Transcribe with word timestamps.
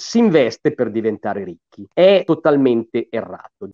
si 0.00 0.18
investe 0.18 0.72
per 0.72 0.90
diventare 0.90 1.44
ricchi. 1.44 1.86
È 1.92 2.22
totalmente 2.24 3.06
errato. 3.10 3.68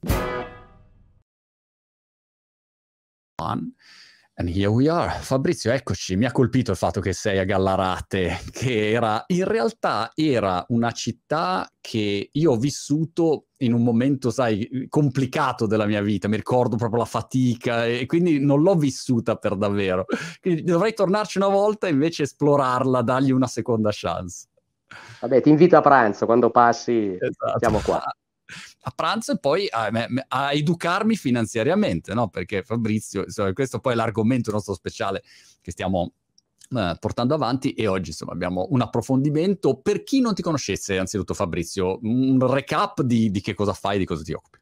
And 4.38 4.48
here 4.48 4.66
we 4.66 4.88
are. 4.88 5.18
Fabrizio, 5.20 5.70
eccoci, 5.72 6.16
mi 6.16 6.26
ha 6.26 6.32
colpito 6.32 6.72
il 6.72 6.76
fatto 6.76 7.00
che 7.00 7.14
sei 7.14 7.38
a 7.38 7.44
Gallarate, 7.44 8.40
che 8.50 8.90
era 8.90 9.22
in 9.28 9.44
realtà 9.44 10.10
era 10.14 10.62
una 10.68 10.90
città 10.90 11.70
che 11.80 12.28
io 12.30 12.50
ho 12.50 12.56
vissuto 12.56 13.46
in 13.58 13.72
un 13.72 13.82
momento, 13.82 14.30
sai, 14.30 14.86
complicato 14.90 15.66
della 15.66 15.86
mia 15.86 16.02
vita, 16.02 16.28
mi 16.28 16.36
ricordo 16.36 16.76
proprio 16.76 16.98
la 16.98 17.06
fatica 17.06 17.86
e 17.86 18.04
quindi 18.04 18.38
non 18.38 18.60
l'ho 18.60 18.74
vissuta 18.74 19.36
per 19.36 19.56
davvero. 19.56 20.04
Quindi 20.40 20.64
dovrei 20.64 20.92
tornarci 20.92 21.38
una 21.38 21.48
volta 21.48 21.86
e 21.86 21.90
invece 21.90 22.24
esplorarla, 22.24 23.00
dargli 23.00 23.30
una 23.30 23.46
seconda 23.46 23.90
chance. 23.92 24.48
Vabbè, 25.20 25.40
ti 25.40 25.48
invito 25.48 25.76
a 25.76 25.80
pranzo 25.80 26.26
quando 26.26 26.50
passi, 26.50 27.16
esatto. 27.18 27.58
siamo 27.58 27.80
qua 27.80 28.02
a 28.88 28.92
pranzo 28.94 29.32
e 29.32 29.38
poi 29.38 29.66
a, 29.68 29.90
a 30.28 30.52
educarmi 30.52 31.16
finanziariamente, 31.16 32.14
no? 32.14 32.28
Perché 32.28 32.62
Fabrizio, 32.62 33.24
insomma, 33.24 33.52
questo 33.52 33.80
poi 33.80 33.94
è 33.94 33.96
l'argomento 33.96 34.52
nostro 34.52 34.74
speciale 34.74 35.22
che 35.60 35.72
stiamo 35.72 36.12
eh, 36.70 36.96
portando 37.00 37.34
avanti 37.34 37.72
e 37.72 37.88
oggi 37.88 38.10
insomma 38.10 38.32
abbiamo 38.32 38.68
un 38.70 38.80
approfondimento. 38.80 39.80
Per 39.80 40.04
chi 40.04 40.20
non 40.20 40.34
ti 40.34 40.42
conoscesse, 40.42 40.98
anzitutto 40.98 41.34
Fabrizio, 41.34 41.98
un 42.02 42.38
recap 42.48 43.02
di, 43.02 43.30
di 43.32 43.40
che 43.40 43.54
cosa 43.54 43.72
fai, 43.72 43.98
di 43.98 44.04
cosa 44.04 44.22
ti 44.22 44.32
occupi. 44.32 44.58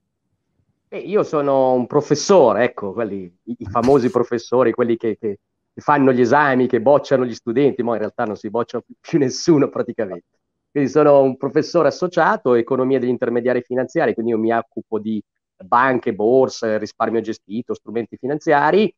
Eh, 0.89 0.99
io 0.99 1.23
sono 1.23 1.75
un 1.75 1.87
professore, 1.87 2.65
ecco, 2.65 2.95
quelli, 2.95 3.25
i, 3.45 3.57
i 3.59 3.67
famosi 3.67 4.09
professori, 4.09 4.73
quelli 4.73 4.97
che, 4.97 5.19
che, 5.21 5.41
fanno 5.81 6.13
gli 6.13 6.21
esami, 6.21 6.67
che 6.67 6.81
bocciano 6.81 7.25
gli 7.25 7.35
studenti, 7.35 7.83
ma 7.83 7.93
in 7.93 7.99
realtà 7.99 8.25
non 8.25 8.37
si 8.37 8.51
boccia 8.51 8.81
più, 8.81 8.95
più 9.01 9.19
nessuno 9.19 9.69
praticamente. 9.69 10.39
Quindi 10.71 10.91
sono 10.91 11.23
un 11.23 11.37
professore 11.37 11.89
associato, 11.89 12.55
economia 12.55 12.99
degli 12.99 13.09
intermediari 13.09 13.63
finanziari, 13.63 14.13
quindi 14.15 14.33
io 14.33 14.39
mi 14.39 14.53
occupo 14.53 14.99
di 14.99 15.23
banche, 15.57 16.15
borse, 16.15 16.79
risparmio 16.79 17.21
gestito, 17.21 17.75
strumenti 17.75 18.17
finanziari. 18.17 18.93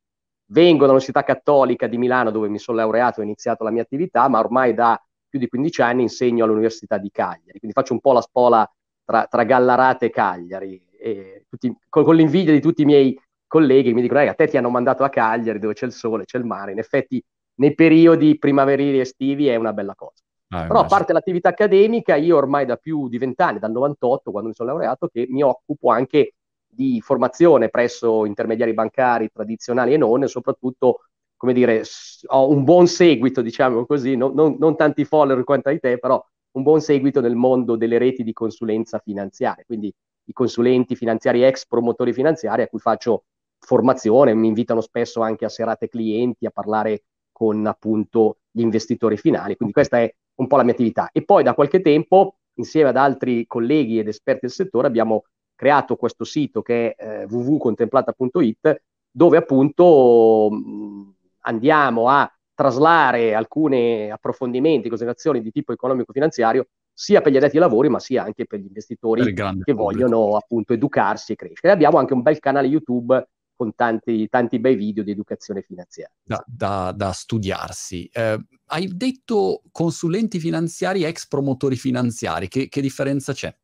Vengo 0.48 0.80
dall'Università 0.80 1.22
Cattolica 1.22 1.86
di 1.86 1.98
Milano 1.98 2.30
dove 2.30 2.48
mi 2.48 2.58
sono 2.58 2.78
laureato 2.78 3.18
e 3.18 3.22
ho 3.22 3.26
iniziato 3.26 3.64
la 3.64 3.70
mia 3.70 3.82
attività, 3.82 4.28
ma 4.28 4.38
ormai 4.38 4.74
da 4.74 4.98
più 5.28 5.38
di 5.38 5.48
15 5.48 5.82
anni 5.82 6.02
insegno 6.02 6.44
all'Università 6.44 6.98
di 6.98 7.10
Cagliari, 7.10 7.58
quindi 7.58 7.72
faccio 7.72 7.92
un 7.92 8.00
po' 8.00 8.12
la 8.12 8.20
spola 8.20 8.70
tra, 9.04 9.26
tra 9.26 9.44
Gallarate 9.44 10.06
e 10.06 10.10
Cagliari, 10.10 10.82
e 10.98 11.44
tutti, 11.48 11.74
con, 11.88 12.04
con, 12.04 12.16
l'invidia 12.16 12.52
di 12.52 12.60
tutti 12.60 12.82
i 12.82 12.86
miei 12.86 13.18
colleghi 13.46 13.88
che 13.88 13.94
mi 13.94 14.02
dicono, 14.02 14.20
a 14.20 14.34
te 14.34 14.48
ti 14.48 14.56
hanno 14.56 14.70
mandato 14.70 15.04
a 15.04 15.08
Cagliari 15.08 15.58
dove 15.58 15.74
c'è 15.74 15.86
il 15.86 15.92
sole, 15.92 16.24
c'è 16.24 16.38
il 16.38 16.44
mare, 16.44 16.72
in 16.72 16.78
effetti 16.78 17.22
nei 17.56 17.74
periodi 17.74 18.38
primaverili 18.38 18.98
e 18.98 19.00
estivi 19.00 19.48
è 19.48 19.56
una 19.56 19.72
bella 19.72 19.94
cosa. 19.94 20.22
Ah, 20.48 20.66
Però 20.66 20.80
a 20.80 20.84
parte 20.84 21.12
l'attività 21.12 21.48
accademica, 21.50 22.14
io 22.14 22.36
ormai 22.36 22.66
da 22.66 22.76
più 22.76 23.08
di 23.08 23.18
vent'anni, 23.18 23.58
dal 23.58 23.72
98, 23.72 24.30
quando 24.30 24.48
mi 24.48 24.54
sono 24.54 24.70
laureato, 24.70 25.08
che 25.08 25.26
mi 25.28 25.42
occupo 25.42 25.90
anche 25.90 26.34
di 26.66 27.00
formazione 27.00 27.68
presso 27.68 28.24
intermediari 28.26 28.74
bancari 28.74 29.30
tradizionali 29.32 29.94
e 29.94 29.96
non, 29.96 30.22
e 30.22 30.28
soprattutto, 30.28 31.06
come 31.36 31.52
dire, 31.52 31.82
ho 32.28 32.48
un 32.50 32.62
buon 32.64 32.86
seguito, 32.86 33.42
diciamo 33.42 33.86
così, 33.86 34.14
non, 34.14 34.34
non, 34.34 34.56
non 34.58 34.76
tanti 34.76 35.04
follower 35.04 35.42
quanto 35.42 35.68
hai 35.68 35.80
te, 35.80 35.98
però 35.98 36.24
un 36.52 36.62
buon 36.62 36.80
seguito 36.80 37.20
nel 37.20 37.34
mondo 37.34 37.76
delle 37.76 37.98
reti 37.98 38.22
di 38.22 38.32
consulenza 38.32 38.98
finanziaria, 38.98 39.64
quindi 39.66 39.92
i 40.28 40.32
consulenti 40.32 40.96
finanziari 40.96 41.44
ex 41.44 41.66
promotori 41.66 42.12
finanziari 42.12 42.62
a 42.62 42.68
cui 42.68 42.78
faccio 42.78 43.24
formazione, 43.58 44.34
mi 44.34 44.48
invitano 44.48 44.80
spesso 44.80 45.20
anche 45.20 45.44
a 45.44 45.48
serate 45.48 45.88
clienti 45.88 46.46
a 46.46 46.50
parlare 46.50 47.04
con 47.32 47.66
appunto 47.66 48.38
gli 48.50 48.60
investitori 48.60 49.16
finali, 49.16 49.56
quindi 49.56 49.74
questa 49.74 49.98
è 49.98 50.12
un 50.36 50.46
po' 50.46 50.56
la 50.56 50.62
mia 50.62 50.72
attività. 50.72 51.10
E 51.12 51.24
poi 51.24 51.42
da 51.42 51.54
qualche 51.54 51.80
tempo, 51.80 52.36
insieme 52.54 52.88
ad 52.88 52.96
altri 52.96 53.46
colleghi 53.46 53.98
ed 53.98 54.08
esperti 54.08 54.40
del 54.42 54.50
settore, 54.50 54.86
abbiamo 54.86 55.24
creato 55.54 55.96
questo 55.96 56.24
sito 56.24 56.62
che 56.62 56.94
è 56.94 57.22
eh, 57.22 57.24
www.contemplata.it, 57.24 58.82
dove 59.10 59.36
appunto 59.36 60.48
mh, 60.50 61.14
andiamo 61.40 62.08
a 62.08 62.30
traslare 62.54 63.34
alcuni 63.34 64.10
approfondimenti, 64.10 64.88
considerazioni 64.88 65.42
di 65.42 65.50
tipo 65.50 65.72
economico-finanziario, 65.72 66.68
sia 66.92 67.20
per 67.20 67.30
gli 67.30 67.36
addetti 67.36 67.56
ai 67.56 67.62
lavori, 67.62 67.90
ma 67.90 67.98
sia 67.98 68.22
anche 68.22 68.46
per 68.46 68.60
gli 68.60 68.66
investitori 68.66 69.22
per 69.22 69.34
che 69.34 69.42
pubblico. 69.42 69.82
vogliono 69.82 70.36
appunto 70.36 70.72
educarsi 70.72 71.32
e 71.32 71.36
crescere. 71.36 71.72
Abbiamo 71.72 71.98
anche 71.98 72.14
un 72.14 72.22
bel 72.22 72.38
canale 72.38 72.66
YouTube 72.66 73.28
con 73.56 73.74
tanti, 73.74 74.28
tanti 74.28 74.58
bei 74.60 74.76
video 74.76 75.02
di 75.02 75.10
educazione 75.10 75.62
finanziaria. 75.62 76.14
Da, 76.22 76.44
da, 76.46 76.92
da 76.94 77.12
studiarsi. 77.12 78.08
Eh, 78.12 78.38
hai 78.66 78.88
detto 78.94 79.62
consulenti 79.72 80.38
finanziari, 80.38 81.04
ex 81.04 81.26
promotori 81.26 81.76
finanziari, 81.76 82.48
che, 82.48 82.68
che 82.68 82.80
differenza 82.80 83.32
c'è? 83.32 83.54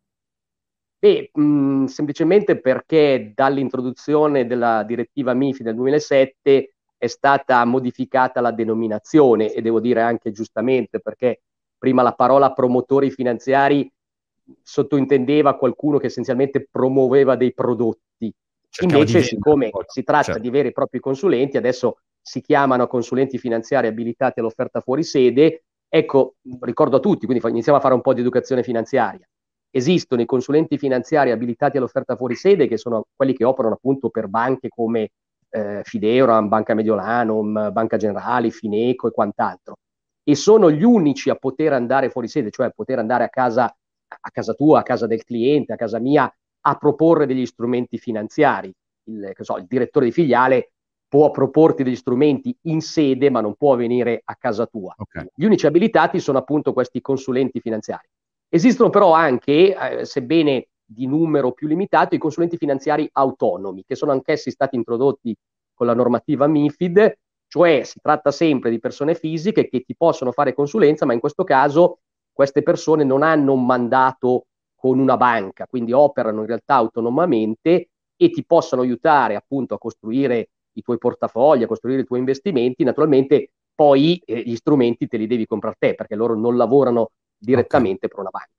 Beh, 0.98 1.30
mh, 1.32 1.84
semplicemente 1.86 2.60
perché 2.60 3.32
dall'introduzione 3.34 4.46
della 4.46 4.84
direttiva 4.84 5.34
MIFI 5.34 5.62
del 5.64 5.74
2007 5.74 6.74
è 6.96 7.06
stata 7.08 7.64
modificata 7.64 8.40
la 8.40 8.52
denominazione 8.52 9.52
e 9.52 9.60
devo 9.60 9.80
dire 9.80 10.00
anche 10.00 10.30
giustamente 10.30 11.00
perché 11.00 11.42
prima 11.76 12.02
la 12.02 12.14
parola 12.14 12.52
promotori 12.52 13.10
finanziari 13.10 13.92
sottintendeva 14.62 15.56
qualcuno 15.56 15.98
che 15.98 16.06
essenzialmente 16.06 16.68
promuoveva 16.70 17.34
dei 17.34 17.52
prodotti 17.52 18.32
Invece, 18.80 19.22
siccome 19.22 19.70
si 19.86 20.02
tratta 20.02 20.24
certo. 20.24 20.40
di 20.40 20.50
veri 20.50 20.68
e 20.68 20.72
propri 20.72 20.98
consulenti, 20.98 21.56
adesso 21.56 21.98
si 22.20 22.40
chiamano 22.40 22.86
consulenti 22.86 23.36
finanziari 23.36 23.86
abilitati 23.86 24.40
all'offerta 24.40 24.80
fuori 24.80 25.02
sede. 25.02 25.64
Ecco, 25.88 26.36
ricordo 26.60 26.96
a 26.96 27.00
tutti, 27.00 27.26
quindi 27.26 27.46
iniziamo 27.46 27.76
a 27.76 27.80
fare 27.82 27.94
un 27.94 28.00
po' 28.00 28.14
di 28.14 28.20
educazione 28.20 28.62
finanziaria. 28.62 29.28
Esistono 29.70 30.22
i 30.22 30.26
consulenti 30.26 30.78
finanziari 30.78 31.30
abilitati 31.30 31.76
all'offerta 31.76 32.16
fuori 32.16 32.34
sede, 32.34 32.66
che 32.66 32.78
sono 32.78 33.04
quelli 33.14 33.34
che 33.34 33.44
operano 33.44 33.74
appunto 33.74 34.08
per 34.08 34.28
banche 34.28 34.68
come 34.68 35.10
eh, 35.50 35.80
Fideuram, 35.82 36.48
Banca 36.48 36.74
Mediolanum, 36.74 37.70
Banca 37.72 37.96
Generali, 37.98 38.50
Fineco 38.50 39.08
e 39.08 39.10
quant'altro. 39.10 39.76
E 40.24 40.34
sono 40.34 40.70
gli 40.70 40.84
unici 40.84 41.28
a 41.30 41.34
poter 41.34 41.72
andare 41.72 42.08
fuori 42.08 42.28
sede, 42.28 42.50
cioè 42.50 42.66
a 42.66 42.70
poter 42.70 42.98
andare 42.98 43.24
a 43.24 43.28
casa, 43.28 43.64
a 43.64 44.30
casa 44.30 44.54
tua, 44.54 44.80
a 44.80 44.82
casa 44.82 45.06
del 45.06 45.24
cliente, 45.24 45.72
a 45.72 45.76
casa 45.76 45.98
mia, 45.98 46.32
a 46.62 46.76
proporre 46.76 47.26
degli 47.26 47.46
strumenti 47.46 47.98
finanziari. 47.98 48.72
Il, 49.04 49.32
so, 49.40 49.56
il, 49.56 49.66
direttore 49.66 50.06
di 50.06 50.12
filiale 50.12 50.72
può 51.08 51.30
proporti 51.30 51.82
degli 51.82 51.96
strumenti 51.96 52.56
in 52.62 52.80
sede, 52.80 53.30
ma 53.30 53.40
non 53.40 53.54
può 53.54 53.76
venire 53.76 54.22
a 54.24 54.36
casa 54.36 54.66
tua. 54.66 54.94
Okay. 54.96 55.26
Gli 55.34 55.44
unici 55.44 55.66
abilitati 55.66 56.20
sono 56.20 56.38
appunto 56.38 56.72
questi 56.72 57.00
consulenti 57.00 57.60
finanziari. 57.60 58.08
Esistono 58.48 58.90
però 58.90 59.12
anche, 59.12 59.76
eh, 59.76 60.04
sebbene 60.04 60.68
di 60.84 61.06
numero 61.06 61.52
più 61.52 61.66
limitato, 61.66 62.14
i 62.14 62.18
consulenti 62.18 62.56
finanziari 62.56 63.08
autonomi, 63.12 63.84
che 63.84 63.94
sono 63.94 64.12
anch'essi 64.12 64.50
stati 64.50 64.76
introdotti 64.76 65.34
con 65.74 65.86
la 65.86 65.94
normativa 65.94 66.46
MIFID, 66.46 67.18
cioè 67.48 67.82
si 67.84 67.98
tratta 68.00 68.30
sempre 68.30 68.70
di 68.70 68.78
persone 68.78 69.14
fisiche 69.14 69.68
che 69.68 69.82
ti 69.82 69.94
possono 69.96 70.32
fare 70.32 70.54
consulenza, 70.54 71.04
ma 71.04 71.12
in 71.12 71.20
questo 71.20 71.44
caso 71.44 71.98
queste 72.32 72.62
persone 72.62 73.04
non 73.04 73.22
hanno 73.22 73.52
un 73.52 73.66
mandato 73.66 74.46
con 74.82 74.98
una 74.98 75.16
banca, 75.16 75.68
quindi 75.68 75.92
operano 75.92 76.40
in 76.40 76.48
realtà 76.48 76.74
autonomamente 76.74 77.90
e 78.16 78.30
ti 78.30 78.44
possono 78.44 78.82
aiutare 78.82 79.36
appunto 79.36 79.74
a 79.74 79.78
costruire 79.78 80.48
i 80.72 80.82
tuoi 80.82 80.98
portafogli, 80.98 81.62
a 81.62 81.68
costruire 81.68 82.00
i 82.00 82.04
tuoi 82.04 82.18
investimenti. 82.18 82.82
Naturalmente 82.82 83.52
poi 83.76 84.20
eh, 84.26 84.42
gli 84.44 84.56
strumenti 84.56 85.06
te 85.06 85.18
li 85.18 85.28
devi 85.28 85.46
comprare 85.46 85.76
te 85.78 85.94
perché 85.94 86.16
loro 86.16 86.34
non 86.34 86.56
lavorano 86.56 87.12
direttamente 87.38 88.06
okay. 88.06 88.08
per 88.08 88.18
una 88.18 88.30
banca. 88.30 88.50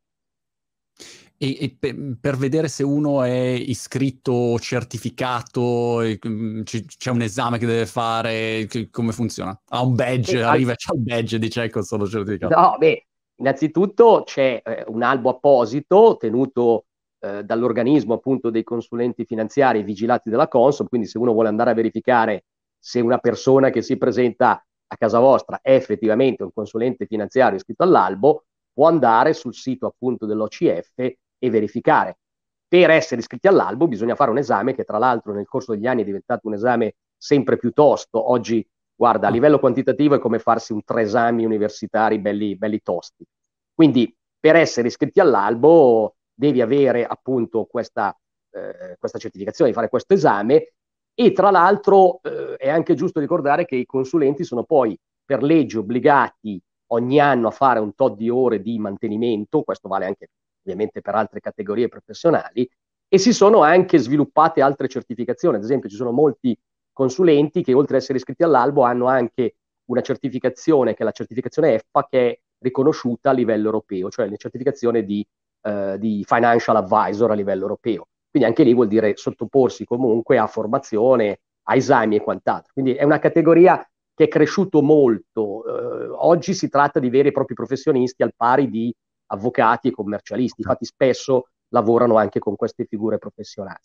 E, 1.36 1.58
e 1.60 1.76
per, 1.78 2.16
per, 2.22 2.38
vedere 2.38 2.70
se 2.70 2.84
uno 2.84 3.22
è 3.22 3.50
iscritto, 3.50 4.58
certificato, 4.60 6.00
mm, 6.26 6.62
c- 6.62 6.86
c'è 6.86 7.12
un 7.12 7.22
esame 7.22 7.58
che 7.58 7.66
deve 7.66 7.86
fare, 7.86 8.66
che, 8.70 8.90
come 8.90 9.12
funziona? 9.12 9.62
Ha 9.68 9.82
un 9.82 9.94
badge, 9.94 10.38
e, 10.38 10.42
arriva, 10.42 10.72
al... 10.72 10.78
c'ha 10.78 10.94
il 10.94 11.02
badge, 11.02 11.38
dice 11.38 11.64
ecco 11.64 11.82
sono 11.82 12.08
certificato. 12.08 12.58
No, 12.58 12.78
beh, 12.78 13.08
Innanzitutto 13.44 14.24
c'è 14.26 14.62
eh, 14.64 14.86
un 14.88 15.04
albo 15.04 15.30
apposito 15.30 16.16
tenuto 16.18 16.86
eh, 17.20 17.44
dall'organismo 17.44 18.14
appunto 18.14 18.50
dei 18.50 18.64
consulenti 18.64 19.26
finanziari 19.26 19.84
vigilati 19.84 20.30
dalla 20.30 20.48
Consob, 20.48 20.88
quindi 20.88 21.08
se 21.08 21.18
uno 21.18 21.34
vuole 21.34 21.50
andare 21.50 21.72
a 21.72 21.74
verificare 21.74 22.46
se 22.80 23.02
una 23.02 23.18
persona 23.18 23.70
che 23.70 23.82
si 23.82 23.98
presenta 23.98 24.66
a 24.88 24.98
casa 24.98 25.20
vostra 25.20 25.60
è 25.62 25.74
effettivamente 25.74 26.44
un 26.44 26.54
consulente 26.54 27.06
finanziario 27.06 27.58
iscritto 27.58 27.84
all'albo, 27.84 28.46
può 28.72 28.88
andare 28.88 29.34
sul 29.34 29.54
sito 29.54 29.88
appunto 29.88 30.26
dell'OCF 30.26 30.94
e 30.96 31.50
verificare. 31.50 32.20
Per 32.66 32.90
essere 32.92 33.20
iscritti 33.20 33.48
all'albo 33.48 33.90
bisogna 33.90 34.16
fare 34.16 34.32
un 34.32 34.38
esame 34.38 34.74
che 34.74 34.86
tra 34.86 34.98
l'altro 34.98 35.34
nel 35.34 35.48
corso 35.48 35.74
degli 35.74 35.86
anni 35.86 36.04
è 36.04 36.06
diventato 36.06 36.48
un 36.48 36.54
esame 36.54 36.96
sempre 37.18 37.58
più 37.58 37.72
tosto. 37.72 38.32
Oggi 38.32 38.66
Guarda, 39.04 39.26
a 39.26 39.30
ah. 39.30 39.34
livello 39.34 39.60
quantitativo 39.60 40.16
è 40.16 40.20
come 40.20 40.40
farsi 40.40 40.72
un 40.72 40.82
tre 40.82 41.02
esami 41.02 41.44
universitari 41.44 42.20
belli, 42.20 42.56
belli 42.56 42.80
tosti. 42.82 43.26
Quindi 43.74 44.16
per 44.40 44.56
essere 44.56 44.88
iscritti 44.88 45.20
all'albo 45.20 46.16
devi 46.34 46.62
avere 46.62 47.06
appunto 47.06 47.66
questa, 47.66 48.18
eh, 48.52 48.96
questa 48.98 49.18
certificazione, 49.18 49.72
di 49.72 49.76
fare 49.76 49.90
questo 49.90 50.14
esame 50.14 50.76
e 51.14 51.34
tra 51.34 51.52
l'altro 51.52 52.22
eh, 52.22 52.56
è 52.56 52.70
anche 52.70 52.94
giusto 52.94 53.20
ricordare 53.20 53.66
che 53.66 53.76
i 53.76 53.86
consulenti 53.86 54.46
sono 54.46 54.64
poi 54.64 54.98
per 55.26 55.44
legge 55.44 55.80
obbligati 55.80 56.58
ogni 56.94 57.20
anno 57.20 57.50
a 57.50 57.52
fare 57.52 57.82
un 57.82 57.94
tot 57.96 58.16
di 58.16 58.30
ore 58.30 58.62
di 58.62 58.80
mantenimento, 58.80 59.64
questo 59.64 59.90
vale 59.90 60.06
anche 60.06 60.30
ovviamente 60.64 61.02
per 61.02 61.16
altre 61.16 61.42
categorie 61.42 61.90
professionali, 61.90 62.66
e 63.10 63.18
si 63.18 63.34
sono 63.34 63.64
anche 63.64 63.98
sviluppate 63.98 64.62
altre 64.62 64.88
certificazioni, 64.88 65.58
ad 65.58 65.64
esempio 65.64 65.90
ci 65.90 65.98
sono 65.98 66.12
molti 66.12 66.58
consulenti 66.94 67.64
che 67.64 67.74
oltre 67.74 67.98
ad 67.98 68.02
essere 68.02 68.18
iscritti 68.20 68.44
all'albo 68.44 68.84
hanno 68.84 69.08
anche 69.08 69.56
una 69.86 70.02
certificazione 70.02 70.94
che 70.94 71.02
è 71.02 71.06
la 71.06 71.12
certificazione 71.12 71.74
EFPA 71.74 72.08
che 72.10 72.30
è 72.30 72.40
riconosciuta 72.60 73.32
a 73.32 73.34
livello 73.34 73.66
europeo, 73.66 74.10
cioè 74.10 74.30
la 74.30 74.36
certificazione 74.38 75.04
di, 75.04 75.26
eh, 75.64 75.98
di 76.00 76.24
financial 76.26 76.78
advisor 76.78 77.32
a 77.32 77.34
livello 77.34 77.64
europeo. 77.64 78.08
Quindi 78.30 78.48
anche 78.48 78.64
lì 78.64 78.74
vuol 78.74 78.88
dire 78.88 79.16
sottoporsi 79.16 79.86
comunque 79.86 80.38
a 80.38 80.48
formazione, 80.48 81.40
a 81.64 81.76
esami 81.76 82.16
e 82.16 82.22
quant'altro. 82.22 82.72
Quindi 82.74 82.94
è 82.94 83.04
una 83.04 83.20
categoria 83.20 83.86
che 84.16 84.26
è 84.26 84.28
cresciuto 84.28 84.82
molto. 84.82 85.66
Eh, 85.66 86.08
oggi 86.18 86.54
si 86.54 86.70
tratta 86.70 87.00
di 87.00 87.10
veri 87.10 87.30
e 87.30 87.32
propri 87.32 87.54
professionisti 87.54 88.24
al 88.24 88.34
pari 88.36 88.70
di 88.70 88.94
avvocati 89.28 89.90
e 89.90 89.92
commercialisti, 89.92 90.62
infatti 90.62 90.86
spesso 90.86 91.50
lavorano 91.70 92.18
anche 92.18 92.40
con 92.40 92.56
queste 92.56 92.86
figure 92.86 93.18
professionali. 93.18 93.82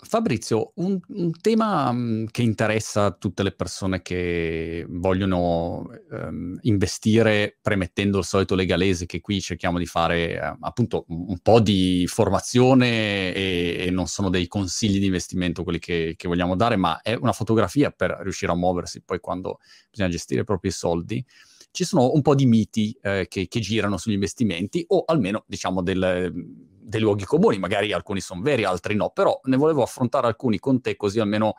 Fabrizio, 0.00 0.72
un, 0.76 0.96
un, 1.08 1.32
tema 1.40 1.90
mm, 1.92 2.26
che 2.30 2.42
interessa 2.42 3.10
tutte 3.10 3.42
le 3.42 3.50
persone 3.50 4.00
che 4.00 4.86
vogliono 4.88 5.90
um, 6.10 6.56
investire 6.62 7.58
premettendo 7.60 8.18
il 8.18 8.24
solito 8.24 8.54
legalese, 8.54 9.06
che 9.06 9.20
qui 9.20 9.40
cerchiamo 9.40 9.76
di 9.76 9.86
fare 9.86 10.34
eh, 10.34 10.56
appunto 10.60 11.04
un 11.08 11.38
po' 11.42 11.58
di 11.58 12.04
formazione 12.06 13.34
e, 13.34 13.86
e, 13.86 13.90
non 13.90 14.06
sono 14.06 14.30
dei 14.30 14.46
consigli 14.46 15.00
di 15.00 15.06
investimento 15.06 15.64
quelli 15.64 15.80
che, 15.80 16.14
che, 16.16 16.28
vogliamo 16.28 16.54
dare, 16.54 16.76
ma 16.76 17.00
è 17.02 17.14
una 17.14 17.32
fotografia 17.32 17.90
per 17.90 18.18
riuscire 18.22 18.52
a 18.52 18.56
muoversi 18.56 19.02
poi 19.02 19.18
quando 19.18 19.58
bisogna 19.90 20.10
gestire 20.10 20.42
i 20.42 20.44
propri 20.44 20.70
soldi. 20.70 21.24
Ci 21.72 21.84
sono 21.84 22.12
un 22.12 22.22
po' 22.22 22.36
di 22.36 22.46
miti 22.46 22.96
eh, 23.02 23.26
che, 23.28 23.48
che, 23.48 23.60
girano 23.60 23.96
sugli 23.98 24.14
investimenti 24.14 24.84
o 24.88 25.02
almeno 25.06 25.44
diciamo 25.46 25.82
del, 25.82 26.32
dei 26.88 27.00
luoghi 27.00 27.24
comuni, 27.24 27.58
magari 27.58 27.92
alcuni 27.92 28.20
sono 28.20 28.40
veri, 28.40 28.64
altri 28.64 28.94
no, 28.94 29.10
però 29.10 29.38
ne 29.44 29.56
volevo 29.56 29.82
affrontare 29.82 30.26
alcuni 30.26 30.58
con 30.58 30.80
te 30.80 30.96
così 30.96 31.20
almeno 31.20 31.54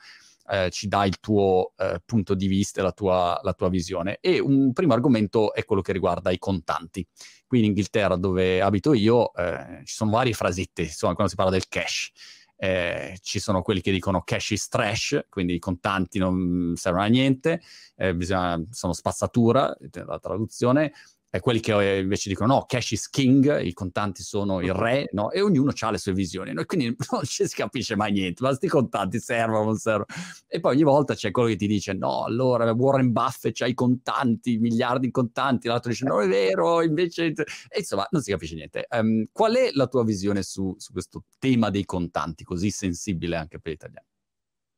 eh, 0.50 0.72
ci 0.72 0.88
dai 0.88 1.10
il 1.10 1.20
tuo 1.20 1.74
eh, 1.78 2.02
punto 2.04 2.34
di 2.34 2.48
vista 2.48 2.80
e 2.80 2.84
la 2.84 2.92
tua, 2.92 3.40
la 3.44 3.54
tua, 3.54 3.70
visione. 3.70 4.18
E 4.22 4.40
un 4.40 4.74
primo 4.74 4.94
argomento 4.94 5.54
è 5.54 5.64
quello 5.66 5.84
che 5.84 5.92
riguarda 5.92 6.32
i 6.32 6.40
contanti. 6.40 7.06
Qui 7.46 7.60
in 7.60 7.66
Inghilterra, 7.66 8.16
dove 8.16 8.60
abito 8.60 8.94
io, 8.94 9.32
eh, 9.36 9.82
ci 9.86 9.94
sono 9.94 10.10
varie 10.10 10.34
frasette, 10.34 10.82
insomma, 10.82 11.14
quando 11.14 11.30
si 11.30 11.38
parla 11.38 11.52
del 11.52 11.68
cash. 11.68 12.10
Eh, 12.56 13.18
ci 13.22 13.40
sono 13.40 13.62
quelli 13.62 13.82
che 13.82 13.92
dicono 13.92 14.24
cash 14.24 14.50
is 14.50 14.68
trash, 14.68 15.28
quindi 15.30 15.54
i 15.54 15.60
contanti 15.60 16.18
non 16.18 16.74
servono 16.76 17.06
a 17.06 17.08
niente, 17.08 17.62
eh, 17.96 18.16
bisogna, 18.16 18.60
sono 18.72 18.94
spazzatura, 18.94 19.78
la 19.92 20.20
traduzione, 20.20 20.92
e 21.32 21.40
quelli 21.40 21.60
che 21.60 21.78
eh, 21.78 22.00
invece 22.00 22.30
dicono 22.30 22.56
no, 22.56 22.66
cash 22.66 22.92
is 22.92 23.10
king, 23.10 23.62
i 23.62 23.74
contanti 23.74 24.24
sono 24.24 24.62
il 24.62 24.74
re, 24.74 25.10
no? 25.12 25.30
e 25.30 25.42
ognuno 25.42 25.72
ha 25.80 25.92
le 25.92 25.98
sue 26.00 26.14
visioni, 26.14 26.54
no? 26.54 26.66
quindi 26.66 26.96
non 27.12 27.22
ci 27.24 27.46
si 27.48 27.56
capisce 27.56 27.96
mai 27.96 28.12
niente, 28.12 28.42
ma 28.42 28.50
questi 28.50 28.68
contanti 28.68 29.20
servono 29.20 29.60
o 29.60 29.66
non 29.66 29.76
servono. 29.76 30.06
E 30.48 30.60
poi 30.60 30.74
ogni 30.74 30.84
volta 30.84 31.14
c'è 31.14 31.30
quello 31.30 31.50
che 31.50 31.56
ti 31.56 31.68
dice 31.68 31.94
no, 31.94 32.24
allora 32.24 32.72
Warren 32.72 33.12
Buffett 33.12 33.62
ha 33.62 33.68
i 33.68 33.76
contanti, 33.76 34.58
miliardi 34.58 35.08
di 35.08 35.12
contanti, 35.12 35.68
l'altro 35.68 35.92
dice 35.92 36.06
no, 36.06 36.20
è 36.22 36.28
vero, 36.28 36.82
invece... 36.82 37.26
E 37.26 37.78
insomma, 37.78 38.08
non 38.10 38.22
si 38.22 38.32
capisce 38.32 38.56
niente. 38.56 38.88
Um, 38.90 39.26
qual 39.32 39.56
è 39.56 39.70
la 39.74 39.88
tua 39.88 40.04
visione 40.04 40.42
su, 40.42 40.74
su 40.78 40.92
questo 40.92 41.26
tema 41.38 41.70
dei 41.70 41.86
contanti, 41.86 42.44
così 42.44 42.72
sensibile 42.72 43.36
anche 43.36 43.60
per 43.60 43.72
gli 43.72 43.76
italiani? 43.76 44.08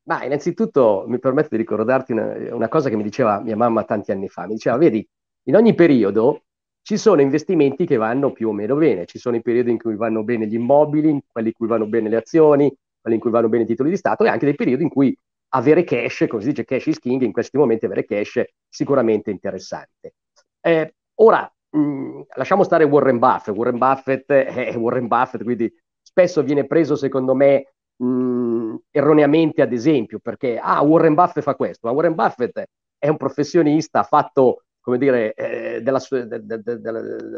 Ma 0.04 0.24
innanzitutto 0.24 1.04
mi 1.06 1.18
permetto 1.18 1.48
di 1.52 1.56
ricordarti 1.58 2.12
una, 2.12 2.34
una 2.54 2.68
cosa 2.68 2.88
che 2.88 2.96
mi 2.96 3.04
diceva 3.04 3.40
mia 3.40 3.56
mamma 3.56 3.84
tanti 3.84 4.10
anni 4.10 4.28
fa, 4.28 4.46
mi 4.46 4.54
diceva, 4.54 4.76
vedi, 4.76 5.08
in 5.44 5.56
ogni 5.56 5.74
periodo 5.74 6.42
ci 6.82 6.96
sono 6.96 7.20
investimenti 7.20 7.86
che 7.86 7.96
vanno 7.96 8.32
più 8.32 8.48
o 8.48 8.52
meno 8.52 8.74
bene, 8.76 9.06
ci 9.06 9.18
sono 9.18 9.36
i 9.36 9.42
periodi 9.42 9.70
in 9.70 9.78
cui 9.78 9.94
vanno 9.94 10.24
bene 10.24 10.46
gli 10.46 10.54
immobili, 10.54 11.22
quelli 11.30 11.48
in 11.48 11.54
cui 11.54 11.68
vanno 11.68 11.86
bene 11.86 12.08
le 12.08 12.16
azioni, 12.16 12.74
quelli 13.00 13.16
in 13.16 13.22
cui 13.22 13.30
vanno 13.30 13.48
bene 13.48 13.64
i 13.64 13.66
titoli 13.66 13.90
di 13.90 13.96
Stato 13.96 14.24
e 14.24 14.28
anche 14.28 14.46
dei 14.46 14.54
periodi 14.54 14.82
in 14.82 14.88
cui 14.88 15.16
avere 15.54 15.84
cash, 15.84 16.26
come 16.28 16.42
si 16.42 16.48
dice 16.48 16.64
cash 16.64 16.86
is 16.86 16.98
king, 16.98 17.22
in 17.22 17.32
questi 17.32 17.56
momenti 17.56 17.84
avere 17.84 18.04
cash 18.04 18.36
è 18.38 18.48
sicuramente 18.68 19.30
interessante. 19.30 20.14
Eh, 20.60 20.94
ora, 21.16 21.50
mh, 21.70 21.78
mm, 21.78 22.20
lasciamo 22.36 22.64
stare 22.64 22.84
Warren 22.84 23.18
Buffett, 23.18 23.54
Warren 23.54 23.78
Buffett 23.78 24.30
è 24.32 24.76
Warren 24.76 25.06
Buffett, 25.06 25.42
quindi 25.42 25.72
spesso 26.00 26.42
viene 26.42 26.66
preso 26.66 26.96
secondo 26.96 27.34
me 27.34 27.74
mh, 27.96 28.06
mm, 28.06 28.74
erroneamente 28.90 29.62
ad 29.62 29.72
esempio, 29.72 30.18
perché 30.18 30.58
ah, 30.58 30.82
Warren 30.82 31.14
Buffett 31.14 31.44
fa 31.44 31.54
questo, 31.54 31.86
ma 31.86 31.94
Warren 31.94 32.14
Buffett 32.14 32.64
è 32.98 33.08
un 33.08 33.16
professionista, 33.16 34.00
ha 34.00 34.04
fatto 34.04 34.62
come 34.82 34.98
dire, 34.98 35.32
eh, 35.32 35.80
della, 35.80 36.00
sua, 36.00 36.24
de, 36.24 36.44
de, 36.44 36.60
de, 36.60 36.80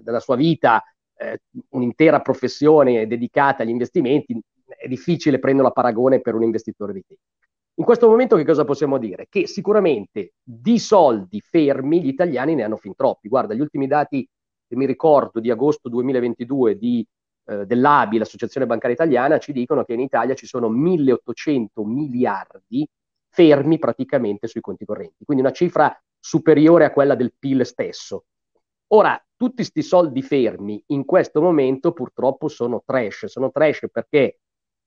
della, 0.03 0.19
sua, 0.19 0.35
vita, 0.35 0.83
eh, 1.17 1.41
un'intera 1.69 2.21
professione 2.21 3.07
dedicata 3.07 3.63
agli 3.63 3.69
investimenti, 3.69 4.41
è 4.67 4.89
difficile 4.89 5.39
prendere 5.39 5.69
la 5.69 5.75
paragone 5.75 6.21
per 6.21 6.35
un 6.35 6.43
investitore 6.43 6.95
di 6.95 7.05
tempo. 7.07 7.23
In 7.77 7.85
questo 7.85 8.09
momento 8.09 8.37
che 8.37 8.45
cosa 8.45 8.65
possiamo 8.65 8.99
dire? 8.99 9.27
Che 9.29 9.47
sicuramente 9.47 10.35
di 10.43 10.79
soldi 10.79 11.41
fermi 11.41 12.03
gli 12.03 12.09
italiani 12.09 12.55
ne 12.55 12.63
hanno 12.63 12.77
fin 12.77 12.95
troppi. 12.95 13.29
Guarda, 13.29 13.53
gli 13.53 13.61
ultimi 13.61 13.87
dati 13.87 14.27
che 14.67 14.77
mi 14.77 14.87
ricordo 14.87 15.41
di 15.41 15.51
agosto 15.51 15.89
2022 15.89 16.79
di, 16.79 17.07
eh, 17.47 17.67
dell'ABI, 17.67 18.19
l'Associazione 18.19 18.67
Bancaria 18.67 18.95
Italiana, 18.95 19.39
ci 19.39 19.53
dicono 19.53 19.85
che 19.85 19.93
in 19.93 20.01
Italia 20.01 20.35
ci 20.35 20.47
sono 20.47 20.69
1800 20.69 21.85
miliardi 21.85 22.89
fermi 23.29 23.79
praticamente 23.79 24.47
sui 24.47 24.61
conti 24.61 24.85
correnti. 24.85 25.25
Quindi 25.25 25.43
una 25.43 25.53
cifra 25.53 26.01
superiore 26.25 26.87
a 26.87 26.91
quella 26.91 27.15
del 27.15 27.35
PIL 27.39 27.67
stesso. 27.67 28.25
Ora, 28.95 29.23
tutti 29.37 29.57
questi 29.57 29.83
soldi 29.83 30.23
fermi 30.23 30.83
in 30.87 31.05
questo 31.05 31.43
momento 31.43 31.93
purtroppo 31.93 32.49
sono 32.49 32.83
trash, 32.83 33.27
sono 33.27 33.51
trash 33.51 33.89
perché 33.93 34.39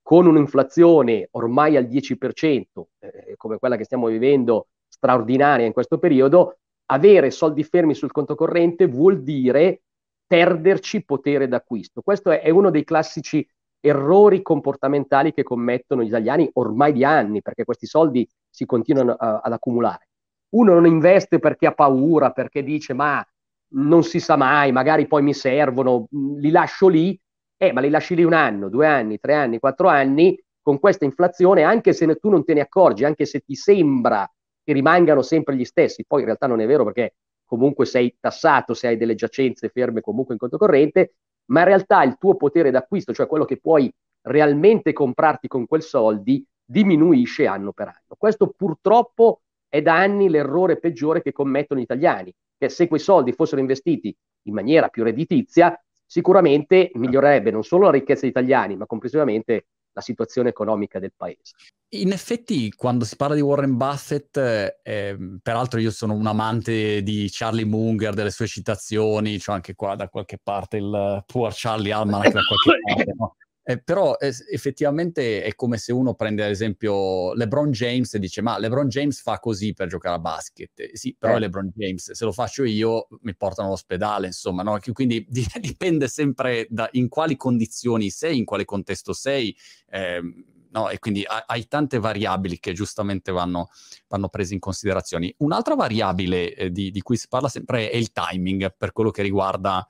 con 0.02 0.26
un'inflazione 0.26 1.28
ormai 1.32 1.76
al 1.76 1.84
10%, 1.84 2.88
eh, 2.98 3.34
come 3.36 3.58
quella 3.58 3.76
che 3.76 3.84
stiamo 3.84 4.08
vivendo, 4.08 4.66
straordinaria 4.88 5.64
in 5.64 5.72
questo 5.72 5.98
periodo, 5.98 6.58
avere 6.86 7.30
soldi 7.30 7.62
fermi 7.62 7.94
sul 7.94 8.10
conto 8.10 8.34
corrente 8.34 8.88
vuol 8.88 9.22
dire 9.22 9.82
perderci 10.26 11.04
potere 11.04 11.46
d'acquisto. 11.46 12.02
Questo 12.02 12.32
è, 12.32 12.50
uno 12.50 12.70
dei 12.70 12.82
classici 12.82 13.48
errori 13.78 14.42
comportamentali 14.42 15.32
che 15.32 15.44
commettono 15.44 16.02
gli 16.02 16.08
italiani 16.08 16.50
ormai 16.54 16.92
di 16.92 17.04
anni, 17.04 17.42
perché 17.42 17.62
questi 17.62 17.86
soldi 17.86 18.28
si 18.50 18.66
continuano 18.66 19.12
a, 19.12 19.38
ad 19.38 19.52
accumulare 19.52 20.07
uno 20.50 20.74
non 20.74 20.86
investe 20.86 21.38
perché 21.38 21.66
ha 21.66 21.72
paura, 21.72 22.30
perché 22.30 22.62
dice 22.62 22.94
ma 22.94 23.24
non 23.70 24.02
si 24.02 24.20
sa 24.20 24.36
mai, 24.36 24.72
magari 24.72 25.06
poi 25.06 25.22
mi 25.22 25.34
servono, 25.34 26.06
li 26.10 26.50
lascio 26.50 26.88
lì, 26.88 27.18
eh, 27.56 27.72
ma 27.72 27.80
li 27.80 27.90
lasci 27.90 28.14
lì 28.14 28.24
un 28.24 28.32
anno, 28.32 28.68
due 28.68 28.86
anni, 28.86 29.18
tre 29.18 29.34
anni, 29.34 29.58
quattro 29.58 29.88
anni, 29.88 30.38
con 30.62 30.78
questa 30.78 31.04
inflazione, 31.04 31.62
anche 31.62 31.92
se 31.92 32.06
tu 32.16 32.28
non 32.28 32.44
te 32.44 32.54
ne 32.54 32.60
accorgi, 32.60 33.04
anche 33.04 33.24
se 33.24 33.40
ti 33.40 33.54
sembra 33.54 34.30
che 34.62 34.72
rimangano 34.72 35.22
sempre 35.22 35.56
gli 35.56 35.64
stessi, 35.64 36.04
poi 36.06 36.20
in 36.20 36.26
realtà 36.26 36.46
non 36.46 36.60
è 36.60 36.66
vero 36.66 36.84
perché 36.84 37.14
comunque 37.44 37.86
sei 37.86 38.14
tassato 38.20 38.74
se 38.74 38.88
hai 38.88 38.96
delle 38.98 39.14
giacenze 39.14 39.70
ferme 39.70 40.02
comunque 40.02 40.34
in 40.34 40.40
conto 40.40 40.58
corrente, 40.58 41.14
ma 41.46 41.60
in 41.60 41.66
realtà 41.66 42.02
il 42.02 42.16
tuo 42.18 42.36
potere 42.36 42.70
d'acquisto, 42.70 43.14
cioè 43.14 43.26
quello 43.26 43.46
che 43.46 43.58
puoi 43.58 43.90
realmente 44.22 44.92
comprarti 44.92 45.48
con 45.48 45.66
quel 45.66 45.82
soldi, 45.82 46.44
diminuisce 46.62 47.46
anno 47.46 47.72
per 47.72 47.88
anno. 47.88 48.16
Questo 48.18 48.52
purtroppo 48.54 49.40
è 49.68 49.82
da 49.82 49.96
anni 49.96 50.28
l'errore 50.28 50.78
peggiore 50.78 51.22
che 51.22 51.32
commettono 51.32 51.80
gli 51.80 51.84
italiani, 51.84 52.32
che 52.56 52.68
se 52.68 52.88
quei 52.88 53.00
soldi 53.00 53.32
fossero 53.32 53.60
investiti 53.60 54.14
in 54.42 54.54
maniera 54.54 54.88
più 54.88 55.04
redditizia, 55.04 55.78
sicuramente 56.06 56.90
migliorerebbe 56.94 57.50
non 57.50 57.62
solo 57.62 57.84
la 57.84 57.92
ricchezza 57.92 58.22
degli 58.22 58.30
italiani, 58.30 58.76
ma 58.76 58.86
complessivamente 58.86 59.66
la 59.92 60.00
situazione 60.00 60.50
economica 60.50 60.98
del 60.98 61.12
paese. 61.14 61.54
In 61.90 62.12
effetti, 62.12 62.70
quando 62.72 63.04
si 63.04 63.16
parla 63.16 63.34
di 63.34 63.40
Warren 63.40 63.76
Buffett, 63.76 64.36
eh, 64.82 65.16
peraltro 65.42 65.80
io 65.80 65.90
sono 65.90 66.14
un 66.14 66.26
amante 66.26 67.02
di 67.02 67.28
Charlie 67.30 67.64
Munger, 67.64 68.14
delle 68.14 68.30
sue 68.30 68.46
citazioni, 68.46 69.38
c'ho 69.38 69.52
anche 69.52 69.74
qua 69.74 69.96
da 69.96 70.08
qualche 70.08 70.38
parte 70.42 70.76
il 70.76 71.24
Poor 71.26 71.52
Charlie 71.54 71.92
Almanac 71.92 72.32
da 72.32 72.40
qualche 72.42 72.80
parte, 72.84 73.14
no? 73.16 73.36
Eh, 73.68 73.82
però 73.82 74.16
eh, 74.16 74.34
effettivamente 74.50 75.42
è 75.42 75.54
come 75.54 75.76
se 75.76 75.92
uno 75.92 76.14
prende 76.14 76.42
ad 76.42 76.48
esempio 76.48 77.34
LeBron 77.34 77.70
James 77.70 78.14
e 78.14 78.18
dice 78.18 78.40
ma 78.40 78.58
LeBron 78.58 78.88
James 78.88 79.20
fa 79.20 79.38
così 79.40 79.74
per 79.74 79.88
giocare 79.88 80.14
a 80.14 80.18
basket. 80.18 80.80
Eh, 80.80 80.90
sì, 80.94 81.14
però 81.18 81.34
è 81.34 81.36
eh. 81.36 81.40
LeBron 81.40 81.70
James, 81.74 82.12
se 82.12 82.24
lo 82.24 82.32
faccio 82.32 82.64
io 82.64 83.08
mi 83.20 83.36
portano 83.36 83.68
all'ospedale, 83.68 84.28
insomma, 84.28 84.62
no? 84.62 84.78
quindi 84.94 85.22
di- 85.28 85.46
dipende 85.60 86.08
sempre 86.08 86.66
da 86.70 86.88
in 86.92 87.10
quali 87.10 87.36
condizioni 87.36 88.08
sei, 88.08 88.38
in 88.38 88.46
quale 88.46 88.64
contesto 88.64 89.12
sei. 89.12 89.54
Ehm, 89.90 90.46
no? 90.70 90.88
E 90.88 90.98
quindi 90.98 91.22
ha- 91.26 91.44
hai 91.46 91.68
tante 91.68 91.98
variabili 91.98 92.58
che 92.60 92.72
giustamente 92.72 93.32
vanno, 93.32 93.68
vanno 94.06 94.30
prese 94.30 94.54
in 94.54 94.60
considerazione. 94.60 95.34
Un'altra 95.40 95.74
variabile 95.74 96.54
eh, 96.54 96.70
di-, 96.70 96.90
di 96.90 97.02
cui 97.02 97.18
si 97.18 97.28
parla 97.28 97.50
sempre 97.50 97.90
è 97.90 97.96
il 97.96 98.12
timing 98.12 98.74
per 98.78 98.92
quello 98.92 99.10
che 99.10 99.20
riguarda 99.20 99.86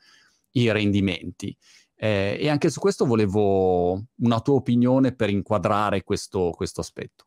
i 0.52 0.68
rendimenti. 0.72 1.56
Eh, 2.00 2.38
e 2.40 2.48
anche 2.48 2.70
su 2.70 2.78
questo 2.78 3.04
volevo 3.04 3.92
una 4.20 4.40
tua 4.40 4.54
opinione 4.54 5.12
per 5.12 5.30
inquadrare 5.30 6.04
questo, 6.04 6.52
questo 6.54 6.80
aspetto. 6.80 7.24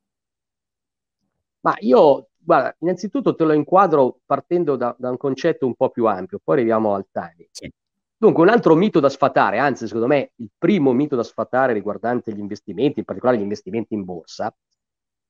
Ma 1.61 1.75
io 1.79 2.29
guarda, 2.37 2.73
innanzitutto 2.79 3.35
te 3.35 3.43
lo 3.43 3.51
inquadro 3.51 4.19
partendo 4.25 4.77
da, 4.77 4.95
da, 4.97 5.09
un 5.09 5.17
concetto 5.17 5.65
un 5.65 5.75
po' 5.75 5.89
più 5.89 6.05
ampio, 6.05 6.39
poi 6.43 6.55
arriviamo 6.55 6.95
al 6.95 7.05
timing. 7.11 7.49
Sì. 7.51 7.71
Dunque, 8.17 8.43
un 8.43 8.49
altro 8.49 8.75
mito 8.75 8.99
da 8.99 9.09
sfatare, 9.09 9.57
anzi, 9.57 9.87
secondo 9.87 10.07
me, 10.07 10.31
il 10.35 10.51
primo 10.57 10.93
mito 10.93 11.15
da 11.15 11.23
sfatare 11.23 11.73
riguardante 11.73 12.33
gli 12.33 12.39
investimenti, 12.39 12.99
in 12.99 13.05
particolare 13.05 13.39
gli 13.39 13.43
investimenti 13.43 13.93
in 13.93 14.05
borsa, 14.05 14.55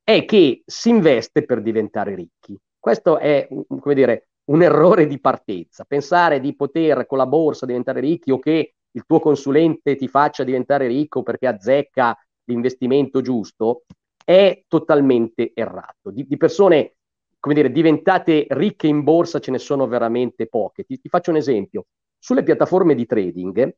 è 0.04 0.26
che 0.26 0.62
si 0.66 0.90
investe 0.90 1.46
per 1.46 1.62
diventare 1.62 2.16
ricchi. 2.16 2.60
Questo 2.78 3.18
è, 3.18 3.48
come 3.80 3.96
dire, 3.96 4.28
un 4.46 4.62
errore 4.62 5.08
di 5.08 5.20
partenza. 5.20 5.86
Pensare 5.86 6.40
di 6.40 6.54
poter 6.56 7.06
con 7.06 7.18
la 7.18 7.28
borsa 7.28 7.66
diventare 7.66 8.02
ricchi 8.02 8.32
o 8.32 8.40
che 8.40 8.76
il 8.92 9.04
tuo 9.06 9.20
consulente 9.20 9.96
ti 9.96 10.08
faccia 10.08 10.44
diventare 10.44 10.88
ricco 10.88 11.24
perché 11.24 11.48
azzecca 11.48 12.18
l'investimento 12.46 13.22
giusto 13.22 13.84
è 14.24 14.64
totalmente 14.68 15.52
errato. 15.54 16.12
Di, 16.12 16.26
di 16.28 16.38
persone, 16.38 16.96
come 17.40 17.56
dire, 17.56 17.72
diventate 17.72 18.46
ricche 18.50 18.88
in 18.88 19.04
borsa 19.04 19.40
ce 19.40 19.52
ne 19.52 19.60
sono 19.60 19.88
veramente 19.88 20.48
poche. 20.48 20.84
Ti, 20.84 21.00
ti 21.00 21.10
faccio 21.10 21.32
un 21.32 21.38
esempio. 21.38 21.86
Sulle 22.18 22.44
piattaforme 22.44 22.94
di 22.94 23.06
trading 23.06 23.76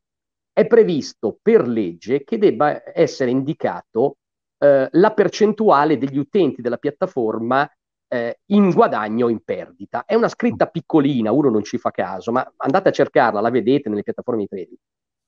è 0.51 0.67
previsto 0.67 1.39
per 1.41 1.67
legge 1.67 2.23
che 2.23 2.37
debba 2.37 2.81
essere 2.93 3.31
indicato 3.31 4.17
eh, 4.57 4.87
la 4.91 5.13
percentuale 5.13 5.97
degli 5.97 6.17
utenti 6.17 6.61
della 6.61 6.77
piattaforma 6.77 7.69
eh, 8.07 8.39
in 8.47 8.69
guadagno 8.71 9.25
o 9.25 9.29
in 9.29 9.43
perdita. 9.43 10.05
È 10.05 10.13
una 10.13 10.27
scritta 10.27 10.67
piccolina, 10.67 11.31
uno 11.31 11.49
non 11.49 11.63
ci 11.63 11.77
fa 11.77 11.89
caso, 11.89 12.31
ma 12.31 12.47
andate 12.57 12.89
a 12.89 12.91
cercarla, 12.91 13.41
la 13.41 13.49
vedete 13.49 13.89
nelle 13.89 14.03
piattaforme 14.03 14.41
di 14.41 14.47
trading. 14.47 14.77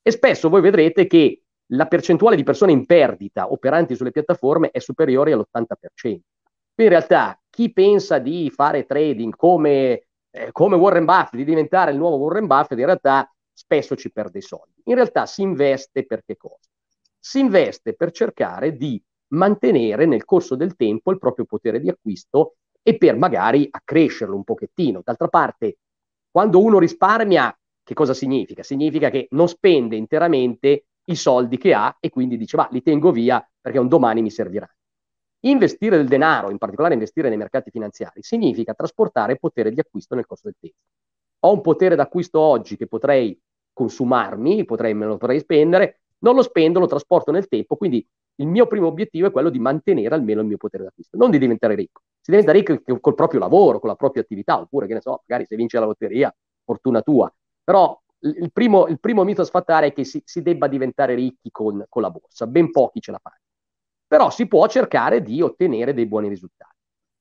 E 0.08 0.12
spesso 0.12 0.50
voi 0.50 0.62
vedrete 0.62 1.08
che 1.08 1.42
la 1.70 1.88
percentuale 1.88 2.36
di 2.36 2.44
persone 2.44 2.72
in 2.72 2.86
perdita 2.86 3.52
operanti 3.52 3.96
sulle 3.96 4.12
piattaforme 4.12 4.70
è 4.70 4.78
superiore 4.78 5.32
all'80%. 5.32 5.66
Quindi 6.00 6.24
in 6.76 6.90
realtà 6.90 7.42
chi 7.50 7.74
pensa 7.74 8.20
di 8.20 8.52
fare 8.52 8.86
trading 8.86 9.36
come, 9.36 10.06
eh, 10.30 10.52
come 10.52 10.76
Warren 10.76 11.06
Buffett, 11.06 11.38
di 11.38 11.44
diventare 11.44 11.90
il 11.90 11.98
nuovo 11.98 12.18
Warren 12.18 12.46
Buffett, 12.46 12.78
in 12.78 12.86
realtà 12.86 13.34
spesso 13.52 13.96
ci 13.96 14.12
perde 14.12 14.38
i 14.38 14.44
soldi. 14.44 14.80
In 14.84 14.94
realtà 14.94 15.26
si 15.26 15.42
investe 15.42 16.06
per 16.06 16.22
che 16.24 16.38
cosa? 16.38 16.70
Si 17.20 17.40
investe 17.40 17.96
per 17.96 18.12
cercare 18.12 18.78
di 18.78 19.02
mantenere 19.30 20.06
nel 20.06 20.24
corso 20.24 20.56
del 20.56 20.76
tempo 20.76 21.10
il 21.10 21.18
proprio 21.18 21.46
potere 21.46 21.80
di 21.80 21.90
acquisto 21.90 22.58
e 22.84 22.96
per 22.96 23.16
magari 23.18 23.68
accrescerlo 23.72 24.36
un 24.36 24.44
pochettino. 24.44 25.02
D'altra 25.04 25.30
parte, 25.30 25.78
quando 26.30 26.62
uno 26.62 26.78
risparmia, 26.78 27.58
che 27.86 27.94
cosa 27.94 28.16
significa? 28.16 28.64
Significa 28.64 29.10
che 29.12 29.28
non 29.32 29.48
spende 29.48 29.96
interamente 29.96 30.88
i 31.06 31.16
soldi 31.16 31.58
che 31.58 31.74
ha 31.74 31.96
e 32.00 32.10
quindi 32.10 32.36
dice, 32.36 32.58
ma 32.58 32.68
li 32.72 32.82
tengo 32.82 33.12
via 33.12 33.48
perché 33.62 33.78
un 33.78 33.88
domani 33.88 34.24
mi 34.24 34.32
serviranno. 34.32 34.74
Investire 35.42 35.98
del 35.98 36.08
denaro, 36.08 36.50
in 36.50 36.58
particolare 36.58 36.96
investire 36.96 37.30
nei 37.30 37.38
mercati 37.38 37.70
finanziari, 37.70 38.24
significa 38.24 38.74
trasportare 38.74 39.38
potere 39.38 39.72
di 39.72 39.80
acquisto 39.80 40.16
nel 40.16 40.26
corso 40.26 40.48
del 40.48 40.56
tempo. 40.60 40.78
Ho 41.42 41.54
un 41.54 41.62
potere 41.62 41.96
d'acquisto 41.96 42.40
oggi 42.40 42.76
che 42.76 42.88
potrei 42.88 43.40
consumarmi, 43.72 44.66
potrei, 44.66 44.96
me 44.96 45.06
lo 45.06 45.18
potrei 45.18 45.40
spendere, 45.40 46.00
non 46.20 46.34
lo 46.34 46.42
spendo, 46.42 46.80
lo 46.80 46.88
trasporto 46.88 47.32
nel 47.32 47.48
tempo, 47.48 47.76
quindi 47.76 48.04
il 48.38 48.48
mio 48.48 48.66
primo 48.66 48.88
obiettivo 48.88 49.28
è 49.28 49.32
quello 49.32 49.52
di 49.52 49.60
mantenere 49.60 50.16
almeno 50.16 50.42
il 50.42 50.48
mio 50.48 50.58
potere 50.58 50.84
d'acquisto, 50.86 51.18
non 51.18 51.30
di 51.30 51.38
diventare 51.38 51.76
ricco. 51.76 52.02
Si 52.20 52.32
diventa 52.32 52.52
ricco 52.52 52.82
col 53.00 53.14
proprio 53.14 53.40
lavoro, 53.40 53.80
con 53.80 53.90
la 53.90 53.96
propria 53.96 54.24
attività, 54.24 54.60
oppure, 54.60 54.88
che 54.88 54.96
ne 54.96 55.02
so, 55.02 55.22
magari 55.28 55.46
se 55.46 55.56
vince 55.56 55.78
la 55.78 55.86
lotteria, 55.86 56.36
fortuna 56.64 57.02
tua. 57.04 57.32
Però 57.66 58.00
il 58.20 58.52
primo, 58.54 58.88
il 58.88 59.00
primo 59.00 59.24
mito 59.24 59.42
a 59.42 59.46
sfatare 59.46 59.88
è 59.88 59.94
che 59.94 60.06
si, 60.06 60.22
si 60.24 60.42
debba 60.42 60.68
diventare 60.68 61.16
ricchi 61.16 61.52
con, 61.52 61.84
con, 61.90 62.02
la 62.02 62.10
borsa, 62.10 62.48
ben 62.48 62.72
pochi 62.72 63.02
ce 63.02 63.12
la 63.12 63.20
fanno. 63.22 63.40
Però 64.08 64.30
si 64.30 64.48
può 64.48 64.68
cercare 64.68 65.22
di 65.22 65.42
ottenere 65.42 65.94
dei 65.94 66.06
buoni 66.06 66.30
risultati. 66.30 66.74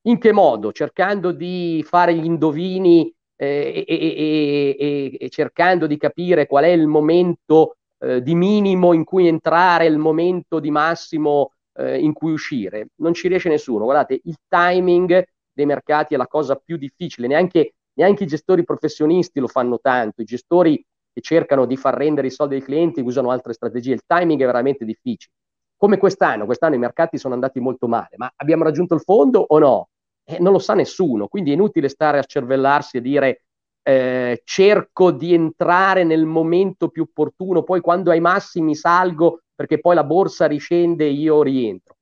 In 0.06 0.18
che 0.18 0.32
modo? 0.32 0.70
Cercando 0.70 1.32
di 1.32 1.82
fare 1.86 2.14
gli 2.14 2.24
indovini 2.24 3.12
eh, 3.36 3.84
e, 3.86 3.96
e, 3.96 4.76
e, 4.78 5.16
e, 5.18 5.28
cercando 5.30 5.86
di 5.86 5.96
capire 5.96 6.46
qual 6.46 6.64
è 6.64 6.68
il 6.68 6.86
momento 6.86 7.78
eh, 7.98 8.22
di 8.22 8.34
minimo 8.34 8.92
in 8.92 9.04
cui 9.04 9.26
entrare, 9.26 9.86
il 9.86 9.98
momento 9.98 10.60
di 10.60 10.70
massimo 10.70 11.52
eh, 11.74 11.98
in 11.98 12.12
cui 12.12 12.32
uscire. 12.32 12.88
Non 12.96 13.14
ci 13.14 13.28
riesce 13.28 13.48
nessuno. 13.48 13.84
Guardate, 13.84 14.20
il 14.22 14.36
timing 14.46 15.24
dei 15.52 15.66
mercati 15.66 16.14
è 16.14 16.16
la 16.16 16.26
cosa 16.26 16.56
più 16.56 16.76
difficile, 16.76 17.26
neanche, 17.26 17.74
neanche 17.94 18.24
i 18.24 18.26
gestori 18.26 18.64
professionisti 18.64 19.40
lo 19.40 19.48
fanno 19.48 19.78
tanto, 19.80 20.22
i 20.22 20.24
gestori 20.24 20.84
che 21.12 21.20
cercano 21.20 21.64
di 21.64 21.76
far 21.76 21.94
rendere 21.94 22.26
i 22.26 22.30
soldi 22.30 22.56
ai 22.56 22.62
clienti 22.62 23.00
usano 23.00 23.30
altre 23.30 23.52
strategie, 23.52 23.92
il 23.92 24.02
timing 24.06 24.42
è 24.42 24.46
veramente 24.46 24.84
difficile. 24.84 25.32
Come 25.76 25.98
quest'anno, 25.98 26.44
quest'anno 26.44 26.74
i 26.74 26.78
mercati 26.78 27.18
sono 27.18 27.34
andati 27.34 27.60
molto 27.60 27.86
male, 27.88 28.14
ma 28.16 28.32
abbiamo 28.36 28.64
raggiunto 28.64 28.94
il 28.94 29.00
fondo 29.02 29.44
o 29.46 29.58
no? 29.58 29.88
Eh, 30.24 30.38
non 30.40 30.52
lo 30.52 30.58
sa 30.58 30.74
nessuno, 30.74 31.28
quindi 31.28 31.50
è 31.50 31.54
inutile 31.54 31.88
stare 31.88 32.18
a 32.18 32.22
cervellarsi 32.22 32.96
e 32.96 33.00
dire 33.00 33.42
eh, 33.82 34.40
cerco 34.44 35.10
di 35.12 35.34
entrare 35.34 36.04
nel 36.04 36.24
momento 36.24 36.88
più 36.88 37.02
opportuno, 37.02 37.62
poi 37.62 37.80
quando 37.80 38.10
ai 38.10 38.20
massimi 38.20 38.74
salgo 38.74 39.42
perché 39.54 39.78
poi 39.78 39.94
la 39.94 40.04
borsa 40.04 40.46
riscende 40.46 41.04
e 41.04 41.10
io 41.10 41.42
rientro. 41.42 41.96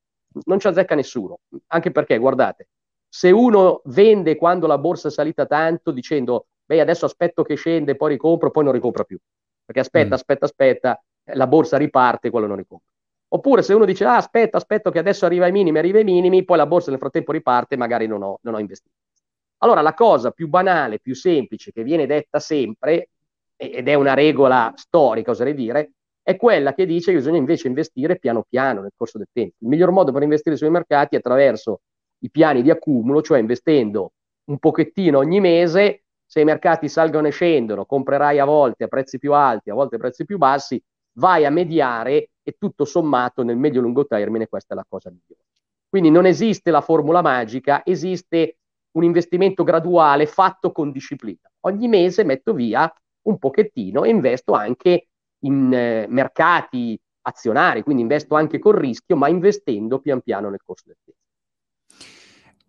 Non 0.45 0.59
ci 0.59 0.67
azzecca 0.67 0.95
nessuno, 0.95 1.39
anche 1.67 1.91
perché 1.91 2.17
guardate, 2.17 2.69
se 3.15 3.29
uno 3.29 3.81
vende 3.85 4.35
quando 4.35 4.65
la 4.65 4.79
borsa 4.79 5.09
è 5.09 5.11
salita 5.11 5.45
tanto 5.45 5.91
dicendo 5.91 6.47
beh 6.65 6.81
adesso 6.81 7.05
aspetto 7.05 7.43
che 7.43 7.53
scende, 7.53 7.95
poi 7.95 8.13
ricompro, 8.13 8.49
poi 8.49 8.63
non 8.63 8.73
ricompra 8.73 9.03
più, 9.03 9.19
perché 9.63 9.81
aspetta, 9.81 10.09
mm. 10.09 10.13
aspetta, 10.13 10.45
aspetta, 10.45 11.03
eh, 11.23 11.35
la 11.35 11.45
borsa 11.45 11.77
riparte 11.77 12.31
quello 12.31 12.47
non 12.47 12.57
ricompra. 12.57 12.87
Oppure 13.27 13.61
se 13.61 13.75
uno 13.75 13.85
dice 13.85 14.03
ah, 14.05 14.15
aspetta, 14.15 14.57
aspetto 14.57 14.89
che 14.89 14.97
adesso 14.97 15.27
arriva 15.27 15.45
ai 15.45 15.51
minimi, 15.51 15.77
arriva 15.77 15.99
ai 15.99 16.03
minimi, 16.03 16.43
poi 16.43 16.57
la 16.57 16.65
borsa 16.65 16.89
nel 16.89 16.97
frattempo 16.97 17.31
riparte 17.31 17.75
e 17.75 17.77
magari 17.77 18.07
non 18.07 18.23
ho, 18.23 18.39
non 18.41 18.55
ho 18.55 18.59
investito. 18.59 18.95
Allora 19.59 19.81
la 19.81 19.93
cosa 19.93 20.31
più 20.31 20.47
banale, 20.47 20.99
più 20.99 21.13
semplice 21.13 21.71
che 21.71 21.83
viene 21.83 22.07
detta 22.07 22.39
sempre, 22.39 23.09
ed 23.55 23.87
è 23.87 23.93
una 23.93 24.15
regola 24.15 24.73
storica, 24.75 25.29
oserei 25.29 25.53
dire, 25.53 25.91
è 26.23 26.35
quella 26.35 26.73
che 26.73 26.87
dice 26.87 27.11
che 27.11 27.17
bisogna 27.17 27.37
invece 27.37 27.67
investire 27.67 28.17
piano 28.17 28.43
piano 28.49 28.81
nel 28.81 28.93
corso 28.95 29.19
del 29.19 29.27
tempo. 29.31 29.53
Il 29.59 29.67
miglior 29.67 29.91
modo 29.91 30.11
per 30.11 30.23
investire 30.23 30.55
sui 30.55 30.71
mercati 30.71 31.13
è 31.13 31.19
attraverso 31.19 31.81
i 32.23 32.29
piani 32.29 32.61
di 32.61 32.69
accumulo, 32.69 33.21
cioè 33.21 33.39
investendo 33.39 34.13
un 34.45 34.57
pochettino 34.57 35.19
ogni 35.19 35.39
mese, 35.39 36.03
se 36.25 36.41
i 36.41 36.45
mercati 36.45 36.89
salgono 36.89 37.27
e 37.27 37.31
scendono, 37.31 37.85
comprerai 37.85 38.39
a 38.39 38.45
volte 38.45 38.85
a 38.85 38.87
prezzi 38.87 39.19
più 39.19 39.33
alti, 39.33 39.69
a 39.69 39.73
volte 39.73 39.95
a 39.95 39.99
prezzi 39.99 40.25
più 40.25 40.37
bassi, 40.37 40.81
vai 41.17 41.45
a 41.45 41.49
mediare 41.49 42.31
e 42.41 42.55
tutto 42.57 42.85
sommato 42.85 43.43
nel 43.43 43.57
medio-lungo 43.57 44.05
termine 44.05 44.47
questa 44.47 44.73
è 44.73 44.77
la 44.77 44.85
cosa 44.87 45.09
migliore. 45.09 45.45
Quindi 45.87 46.09
non 46.09 46.25
esiste 46.25 46.71
la 46.71 46.81
formula 46.81 47.21
magica, 47.21 47.83
esiste 47.85 48.57
un 48.93 49.03
investimento 49.03 49.63
graduale 49.63 50.25
fatto 50.25 50.71
con 50.71 50.91
disciplina. 50.91 51.51
Ogni 51.61 51.87
mese 51.87 52.23
metto 52.23 52.53
via 52.53 52.91
un 53.23 53.37
pochettino 53.37 54.03
e 54.03 54.09
investo 54.09 54.53
anche 54.53 55.09
in 55.39 55.71
eh, 55.71 56.05
mercati 56.09 56.99
azionari, 57.25 57.83
quindi 57.83 58.01
investo 58.01 58.35
anche 58.35 58.59
col 58.59 58.75
rischio, 58.75 59.15
ma 59.15 59.27
investendo 59.27 59.99
pian 59.99 60.21
piano 60.21 60.49
nel 60.49 60.61
corso 60.63 60.85
del 60.87 60.97
tempo. 61.03 61.21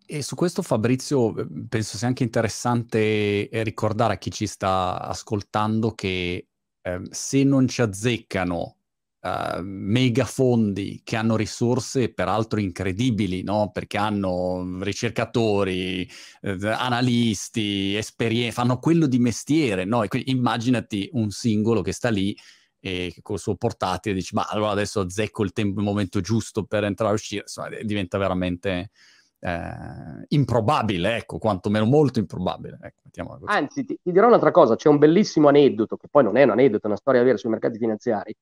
E 0.06 0.22
su 0.22 0.34
questo 0.34 0.60
Fabrizio 0.62 1.32
penso 1.68 1.96
sia 1.96 2.06
anche 2.08 2.24
interessante 2.24 3.48
eh, 3.48 3.62
ricordare 3.62 4.14
a 4.14 4.18
chi 4.18 4.30
ci 4.30 4.46
sta 4.46 5.00
ascoltando 5.00 5.92
che 5.92 6.48
eh, 6.82 7.00
se 7.10 7.42
non 7.42 7.66
ci 7.66 7.80
azzeccano 7.80 8.76
uh, 9.24 9.60
megafondi 9.62 11.00
che 11.02 11.16
hanno 11.16 11.36
risorse 11.36 12.12
peraltro 12.12 12.60
incredibili, 12.60 13.42
no? 13.42 13.70
perché 13.72 13.96
hanno 13.96 14.78
ricercatori, 14.82 16.08
eh, 16.42 16.68
analisti, 16.68 17.96
esperienze, 17.96 18.52
fanno 18.52 18.78
quello 18.78 19.06
di 19.06 19.18
mestiere. 19.18 19.84
No? 19.84 20.06
Quindi, 20.06 20.30
immaginati 20.30 21.08
un 21.12 21.30
singolo 21.30 21.80
che 21.80 21.92
sta 21.92 22.10
lì 22.10 22.36
e 22.78 23.14
col 23.22 23.38
suo 23.38 23.56
portatile 23.56 24.14
dici 24.14 24.34
ma 24.34 24.44
allora 24.46 24.72
adesso 24.72 25.00
azzecco 25.00 25.42
il, 25.42 25.52
tempo, 25.52 25.80
il 25.80 25.86
momento 25.86 26.20
giusto 26.20 26.64
per 26.64 26.84
entrare 26.84 27.12
e 27.12 27.14
uscire, 27.14 27.40
insomma, 27.40 27.70
diventa 27.82 28.18
veramente 28.18 28.90
eh, 29.44 30.24
improbabile, 30.28 31.16
ecco, 31.16 31.36
quantomeno 31.36 31.84
molto 31.84 32.18
improbabile. 32.18 32.78
Ecco, 32.80 33.02
Anzi, 33.44 33.84
ti, 33.84 33.98
ti, 34.02 34.10
dirò 34.10 34.26
un'altra 34.26 34.50
cosa, 34.50 34.74
c'è 34.74 34.88
un 34.88 34.96
bellissimo 34.96 35.48
aneddoto, 35.48 35.96
che 35.96 36.08
poi 36.10 36.24
non 36.24 36.38
è 36.38 36.44
un 36.44 36.50
aneddoto, 36.50 36.84
è 36.84 36.86
una 36.86 36.96
storia 36.96 37.22
vera 37.22 37.36
sui 37.36 37.50
mercati 37.50 37.76
finanziari, 37.76 38.34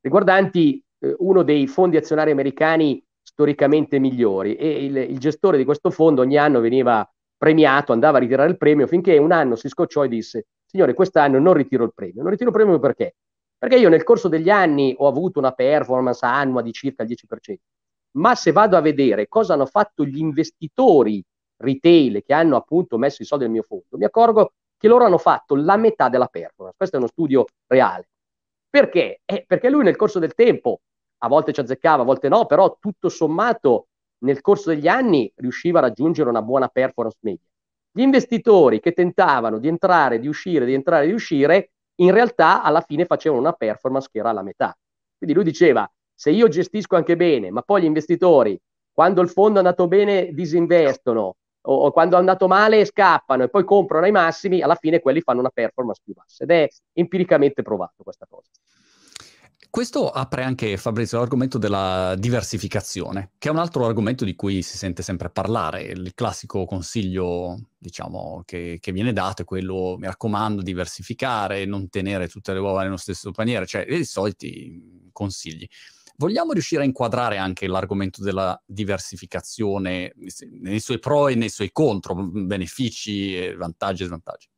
riguardanti 0.00 0.82
eh, 0.98 1.14
uno 1.18 1.42
dei 1.44 1.68
fondi 1.68 1.96
azionari 1.96 2.32
americani 2.32 3.00
storicamente 3.22 4.00
migliori 4.00 4.56
e 4.56 4.84
il, 4.84 4.96
il, 4.96 5.18
gestore 5.18 5.58
di 5.58 5.64
questo 5.64 5.90
fondo 5.90 6.22
ogni 6.22 6.36
anno 6.36 6.60
veniva 6.60 7.08
premiato, 7.36 7.92
andava 7.92 8.16
a 8.16 8.20
ritirare 8.20 8.50
il 8.50 8.56
premio 8.56 8.86
finché 8.88 9.16
un 9.18 9.30
anno 9.30 9.54
si 9.54 9.68
scocciò 9.68 10.04
e 10.04 10.08
disse 10.08 10.46
signore 10.64 10.94
quest'anno 10.94 11.38
non 11.38 11.52
ritiro 11.52 11.84
il 11.84 11.92
premio, 11.94 12.22
non 12.22 12.30
ritiro 12.30 12.50
il 12.50 12.56
premio 12.56 12.78
perché? 12.80 13.14
Perché 13.56 13.76
io 13.76 13.88
nel 13.88 14.02
corso 14.02 14.28
degli 14.28 14.50
anni 14.50 14.94
ho 14.96 15.06
avuto 15.06 15.38
una 15.38 15.52
performance 15.52 16.24
annua 16.24 16.62
di 16.62 16.72
circa 16.72 17.04
il 17.04 17.10
10%, 17.10 17.56
ma 18.18 18.34
se 18.34 18.52
vado 18.52 18.76
a 18.76 18.80
vedere 18.80 19.28
cosa 19.28 19.54
hanno 19.54 19.66
fatto 19.66 20.04
gli 20.04 20.18
investitori 20.18 21.24
retail 21.56 22.22
che 22.24 22.34
hanno 22.34 22.56
appunto 22.56 22.98
messo 22.98 23.22
i 23.22 23.24
soldi 23.24 23.44
nel 23.44 23.52
mio 23.52 23.62
fondo, 23.62 23.96
mi 23.96 24.04
accorgo 24.04 24.52
che 24.76 24.88
loro 24.88 25.04
hanno 25.04 25.18
fatto 25.18 25.56
la 25.56 25.76
metà 25.76 26.08
della 26.08 26.26
performance. 26.26 26.76
Questo 26.76 26.96
è 26.96 26.98
uno 26.98 27.08
studio 27.08 27.46
reale. 27.66 28.08
Perché? 28.70 29.22
Eh, 29.24 29.44
perché 29.46 29.70
lui 29.70 29.82
nel 29.82 29.96
corso 29.96 30.18
del 30.18 30.34
tempo, 30.34 30.80
a 31.18 31.28
volte 31.28 31.52
ci 31.52 31.60
azzeccava, 31.60 32.02
a 32.02 32.06
volte 32.06 32.28
no, 32.28 32.46
però 32.46 32.76
tutto 32.78 33.08
sommato 33.08 33.88
nel 34.18 34.40
corso 34.40 34.70
degli 34.70 34.86
anni 34.86 35.32
riusciva 35.36 35.78
a 35.78 35.82
raggiungere 35.82 36.28
una 36.28 36.42
buona 36.42 36.68
performance 36.68 37.18
media. 37.22 37.46
Gli 37.90 38.02
investitori 38.02 38.78
che 38.78 38.92
tentavano 38.92 39.58
di 39.58 39.66
entrare, 39.66 40.20
di 40.20 40.28
uscire, 40.28 40.64
di 40.64 40.74
entrare, 40.74 41.06
di 41.06 41.12
uscire, 41.12 41.72
in 41.96 42.12
realtà 42.12 42.62
alla 42.62 42.82
fine 42.82 43.04
facevano 43.04 43.40
una 43.40 43.52
performance 43.52 44.08
che 44.12 44.18
era 44.18 44.30
la 44.30 44.42
metà. 44.42 44.76
Quindi 45.16 45.34
lui 45.34 45.44
diceva, 45.44 45.90
se 46.18 46.30
io 46.30 46.48
gestisco 46.48 46.96
anche 46.96 47.14
bene, 47.14 47.52
ma 47.52 47.62
poi 47.62 47.82
gli 47.82 47.84
investitori, 47.84 48.60
quando 48.92 49.20
il 49.20 49.28
fondo 49.28 49.54
è 49.54 49.58
andato 49.58 49.86
bene, 49.86 50.30
disinvestono, 50.32 51.36
o, 51.60 51.74
o 51.74 51.92
quando 51.92 52.16
è 52.16 52.18
andato 52.18 52.48
male, 52.48 52.84
scappano 52.84 53.44
e 53.44 53.48
poi 53.48 53.62
comprano 53.62 54.04
ai 54.04 54.10
massimi, 54.10 54.60
alla 54.60 54.74
fine 54.74 54.98
quelli 54.98 55.20
fanno 55.20 55.38
una 55.38 55.50
performance 55.50 56.00
più 56.02 56.14
bassa. 56.14 56.42
Ed 56.42 56.50
è 56.50 56.66
empiricamente 56.94 57.62
provato 57.62 58.02
questa 58.02 58.26
cosa. 58.28 58.50
Questo 59.70 60.10
apre 60.10 60.42
anche, 60.42 60.76
Fabrizio, 60.76 61.18
l'argomento 61.18 61.56
della 61.56 62.16
diversificazione, 62.18 63.30
che 63.38 63.48
è 63.48 63.52
un 63.52 63.58
altro 63.58 63.86
argomento 63.86 64.24
di 64.24 64.34
cui 64.34 64.62
si 64.62 64.76
sente 64.76 65.04
sempre 65.04 65.30
parlare. 65.30 65.82
Il 65.82 66.14
classico 66.14 66.64
consiglio, 66.64 67.60
diciamo, 67.78 68.42
che, 68.44 68.78
che 68.80 68.90
viene 68.90 69.12
dato 69.12 69.42
è 69.42 69.44
quello, 69.44 69.94
mi 69.96 70.06
raccomando, 70.06 70.62
diversificare, 70.62 71.64
non 71.64 71.88
tenere 71.90 72.26
tutte 72.26 72.52
le 72.52 72.58
uova 72.58 72.82
nello 72.82 72.96
stesso 72.96 73.30
paniere, 73.30 73.66
cioè 73.66 73.86
i 73.88 74.04
soliti 74.04 75.10
consigli. 75.12 75.68
Vogliamo 76.20 76.50
riuscire 76.50 76.82
a 76.82 76.84
inquadrare 76.84 77.36
anche 77.36 77.68
l'argomento 77.68 78.24
della 78.24 78.60
diversificazione 78.66 80.12
nei 80.60 80.80
suoi 80.80 80.98
pro 80.98 81.28
e 81.28 81.36
nei 81.36 81.48
suoi 81.48 81.70
contro, 81.70 82.16
benefici, 82.16 83.54
vantaggi 83.54 84.02
e 84.02 84.06
svantaggi? 84.06 84.48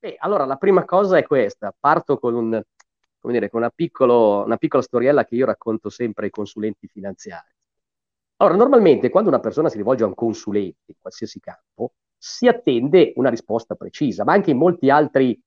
Beh, 0.00 0.16
allora, 0.18 0.46
la 0.46 0.56
prima 0.56 0.84
cosa 0.84 1.18
è 1.18 1.22
questa. 1.22 1.72
Parto 1.78 2.18
con 2.18 2.34
un, 2.34 2.60
dire, 3.30 3.48
con 3.48 3.60
una, 3.60 3.70
piccolo, 3.70 4.42
una 4.44 4.56
piccola 4.56 4.82
storiella 4.82 5.24
che 5.24 5.36
io 5.36 5.46
racconto 5.46 5.88
sempre 5.88 6.24
ai 6.24 6.30
consulenti 6.32 6.88
finanziari. 6.88 7.48
Allora, 8.38 8.56
normalmente 8.56 9.08
quando 9.08 9.28
una 9.30 9.38
persona 9.38 9.68
si 9.68 9.76
rivolge 9.76 10.02
a 10.02 10.08
un 10.08 10.14
consulente 10.14 10.86
in 10.86 10.96
qualsiasi 10.98 11.38
campo, 11.38 11.92
si 12.16 12.48
attende 12.48 13.12
una 13.14 13.30
risposta 13.30 13.76
precisa, 13.76 14.24
ma 14.24 14.32
anche 14.32 14.50
in 14.50 14.56
molti 14.56 14.90
altri 14.90 15.40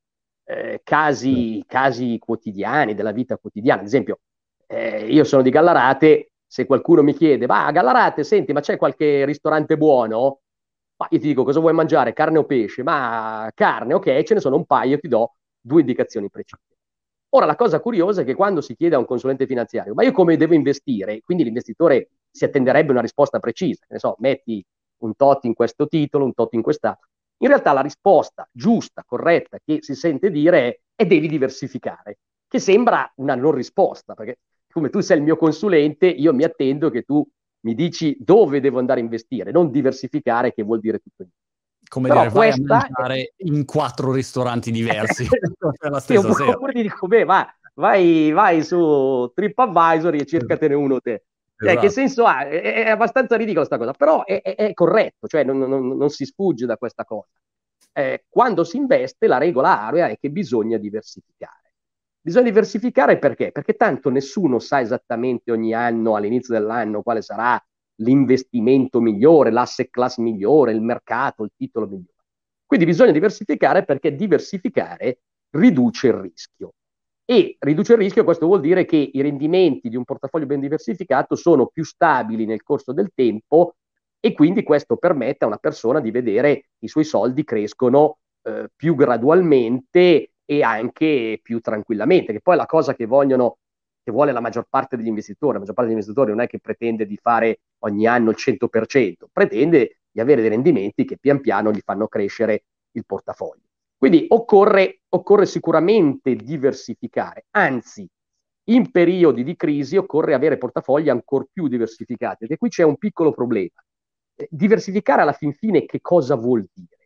eh, 0.45 0.79
casi, 0.81 1.61
casi, 1.67 2.17
quotidiani, 2.19 2.95
della 2.95 3.11
vita 3.11 3.37
quotidiana. 3.37 3.81
Ad 3.81 3.87
esempio, 3.87 4.21
eh, 4.73 5.05
io 5.07 5.23
sono 5.23 5.41
di 5.41 5.49
Gallarate, 5.49 6.31
se 6.45 6.65
qualcuno 6.65 7.03
mi 7.03 7.13
chiede, 7.13 7.45
ma 7.47 7.65
a 7.65 7.71
Gallarate, 7.71 8.23
senti, 8.23 8.53
ma 8.53 8.59
c'è 8.61 8.77
qualche 8.77 9.25
ristorante 9.25 9.77
buono? 9.77 10.41
Ma 10.97 11.07
io 11.09 11.19
ti 11.19 11.27
dico, 11.27 11.43
cosa 11.43 11.59
vuoi 11.59 11.73
mangiare, 11.73 12.13
carne 12.13 12.37
o 12.39 12.45
pesce? 12.45 12.83
Ma 12.83 13.49
carne, 13.53 13.93
ok, 13.93 14.23
ce 14.23 14.33
ne 14.35 14.39
sono 14.39 14.55
un 14.55 14.65
paio, 14.65 14.99
ti 14.99 15.07
do 15.07 15.35
due 15.59 15.81
indicazioni 15.81 16.29
precise. 16.29 16.61
Ora, 17.29 17.45
la 17.45 17.55
cosa 17.55 17.79
curiosa 17.79 18.21
è 18.21 18.25
che 18.25 18.35
quando 18.35 18.61
si 18.61 18.75
chiede 18.75 18.95
a 18.95 18.99
un 18.99 19.05
consulente 19.05 19.47
finanziario, 19.47 19.93
ma 19.95 20.03
io 20.03 20.11
come 20.11 20.37
devo 20.37 20.53
investire? 20.53 21.21
Quindi 21.21 21.43
l'investitore 21.43 22.09
si 22.29 22.45
attenderebbe 22.45 22.91
una 22.91 23.01
risposta 23.01 23.39
precisa, 23.39 23.85
ne 23.89 23.97
so, 23.97 24.15
metti 24.19 24.63
un 24.97 25.15
tot 25.15 25.43
in 25.45 25.53
questo 25.55 25.87
titolo, 25.87 26.25
un 26.25 26.33
tot 26.33 26.53
in 26.53 26.61
quest'altro. 26.61 27.07
In 27.37 27.47
realtà 27.47 27.73
la 27.73 27.81
risposta 27.81 28.47
giusta, 28.51 29.03
corretta, 29.03 29.57
che 29.63 29.79
si 29.81 29.95
sente 29.95 30.29
dire 30.29 30.67
è, 30.67 30.79
è 30.95 31.05
devi 31.07 31.27
diversificare, 31.27 32.19
che 32.47 32.59
sembra 32.59 33.11
una 33.15 33.33
non 33.35 33.51
risposta, 33.51 34.13
perché 34.13 34.37
come 34.73 34.89
tu 34.89 34.99
sei 34.99 35.17
il 35.17 35.23
mio 35.23 35.37
consulente, 35.37 36.07
io 36.07 36.33
mi 36.33 36.43
attendo 36.43 36.89
che 36.89 37.03
tu 37.03 37.25
mi 37.61 37.75
dici 37.75 38.17
dove 38.19 38.59
devo 38.59 38.79
andare 38.79 38.99
a 38.99 39.03
investire, 39.03 39.51
non 39.51 39.71
diversificare, 39.71 40.53
che 40.53 40.63
vuol 40.63 40.79
dire 40.79 40.99
tutto 40.99 41.25
come 41.93 42.07
Però 42.07 42.21
dire, 42.21 42.33
vai 42.33 42.49
a 42.49 42.55
mangiare 42.57 43.33
in 43.37 43.65
quattro 43.65 44.11
ristoranti 44.11 44.71
diversi 44.71 45.27
la 45.89 45.99
stessa 45.99 46.27
sì, 46.27 46.33
sera. 46.33 46.49
Oppure 46.51 46.73
ti 46.73 46.81
dico, 46.81 47.05
beh, 47.05 47.23
va, 47.23 47.47
vai, 47.75 48.31
vai 48.31 48.63
su 48.63 49.31
TripAdvisor 49.33 50.15
e 50.15 50.25
cercatene 50.25 50.73
uno 50.73 50.99
te. 50.99 51.25
Esatto. 51.55 51.79
che 51.79 51.89
senso 51.89 52.25
ha? 52.25 52.47
È, 52.47 52.83
è 52.85 52.89
abbastanza 52.89 53.35
ridicola 53.35 53.65
questa 53.65 53.77
cosa, 53.77 53.93
però 53.93 54.25
è, 54.25 54.41
è, 54.41 54.55
è 54.55 54.73
corretto, 54.73 55.27
cioè 55.27 55.43
non, 55.43 55.59
non, 55.59 55.95
non, 55.95 56.09
si 56.09 56.25
sfugge 56.25 56.65
da 56.65 56.77
questa 56.77 57.05
cosa. 57.05 57.29
Eh, 57.93 58.25
quando 58.27 58.63
si 58.63 58.77
investe, 58.77 59.27
la 59.27 59.37
regola 59.37 59.81
area 59.81 60.07
è 60.07 60.17
che 60.17 60.29
bisogna 60.29 60.77
diversificare. 60.77 61.62
Bisogna 62.25 62.45
diversificare 62.45 63.19
perché? 63.19 63.51
Perché 63.51 63.73
tanto 63.73 64.09
nessuno 64.09 64.59
sa 64.59 64.79
esattamente 64.79 65.51
ogni 65.51 65.73
anno, 65.73 66.15
all'inizio 66.15 66.53
dell'anno, 66.53 67.01
quale 67.01 67.21
sarà 67.21 67.61
l'investimento 67.95 69.01
migliore, 69.01 69.51
l'asset 69.51 69.89
class 69.89 70.19
migliore, 70.19 70.71
il 70.71 70.81
mercato, 70.81 71.43
il 71.43 71.51
titolo 71.53 71.85
migliore. 71.85 72.23
Quindi 72.65 72.85
bisogna 72.85 73.11
diversificare 73.11 73.83
perché 73.83 74.15
diversificare 74.15 75.19
riduce 75.49 76.07
il 76.07 76.13
rischio. 76.13 76.75
E 77.25 77.57
riduce 77.59 77.91
il 77.91 77.99
rischio, 77.99 78.23
questo 78.23 78.45
vuol 78.45 78.61
dire 78.61 78.85
che 78.85 79.09
i 79.11 79.21
rendimenti 79.21 79.89
di 79.89 79.97
un 79.97 80.05
portafoglio 80.05 80.45
ben 80.45 80.61
diversificato 80.61 81.35
sono 81.35 81.67
più 81.67 81.83
stabili 81.83 82.45
nel 82.45 82.63
corso 82.63 82.93
del 82.93 83.11
tempo 83.13 83.75
e 84.21 84.31
quindi 84.31 84.63
questo 84.63 84.95
permette 84.95 85.43
a 85.43 85.47
una 85.47 85.57
persona 85.57 85.99
di 85.99 86.09
vedere 86.09 86.69
i 86.79 86.87
suoi 86.87 87.03
soldi 87.03 87.43
crescono 87.43 88.19
eh, 88.43 88.69
più 88.73 88.95
gradualmente 88.95 90.32
e 90.45 90.63
anche 90.63 91.39
più 91.41 91.59
tranquillamente, 91.59 92.33
che 92.33 92.41
poi 92.41 92.55
la 92.55 92.65
cosa 92.65 92.93
che 92.95 93.05
vogliono 93.05 93.57
che 94.03 94.11
vuole 94.11 94.33
la 94.33 94.41
maggior 94.41 94.67
parte 94.69 94.97
degli 94.97 95.07
investitori. 95.07 95.53
La 95.53 95.59
maggior 95.59 95.75
parte 95.75 95.89
degli 95.89 95.99
investitori 95.99 96.35
non 96.35 96.43
è 96.43 96.47
che 96.47 96.59
pretende 96.59 97.05
di 97.05 97.17
fare 97.17 97.61
ogni 97.79 98.05
anno 98.05 98.31
il 98.31 98.35
100%, 98.37 99.27
pretende 99.31 99.99
di 100.11 100.19
avere 100.19 100.41
dei 100.41 100.49
rendimenti 100.49 101.05
che 101.05 101.17
pian 101.17 101.39
piano 101.39 101.71
gli 101.71 101.79
fanno 101.83 102.07
crescere 102.07 102.65
il 102.91 103.05
portafoglio. 103.05 103.63
Quindi 103.97 104.25
occorre, 104.27 104.99
occorre 105.09 105.45
sicuramente 105.45 106.35
diversificare, 106.35 107.45
anzi 107.51 108.05
in 108.65 108.91
periodi 108.91 109.43
di 109.43 109.55
crisi 109.55 109.97
occorre 109.97 110.33
avere 110.33 110.57
portafogli 110.57 111.09
ancora 111.09 111.45
più 111.51 111.67
diversificati, 111.67 112.39
perché 112.39 112.57
qui 112.57 112.69
c'è 112.69 112.83
un 112.83 112.97
piccolo 112.97 113.31
problema. 113.31 113.81
Eh, 114.35 114.47
diversificare 114.51 115.21
alla 115.21 115.33
fin 115.33 115.53
fine 115.53 115.85
che 115.85 116.01
cosa 116.01 116.35
vuol 116.35 116.67
dire? 116.73 117.02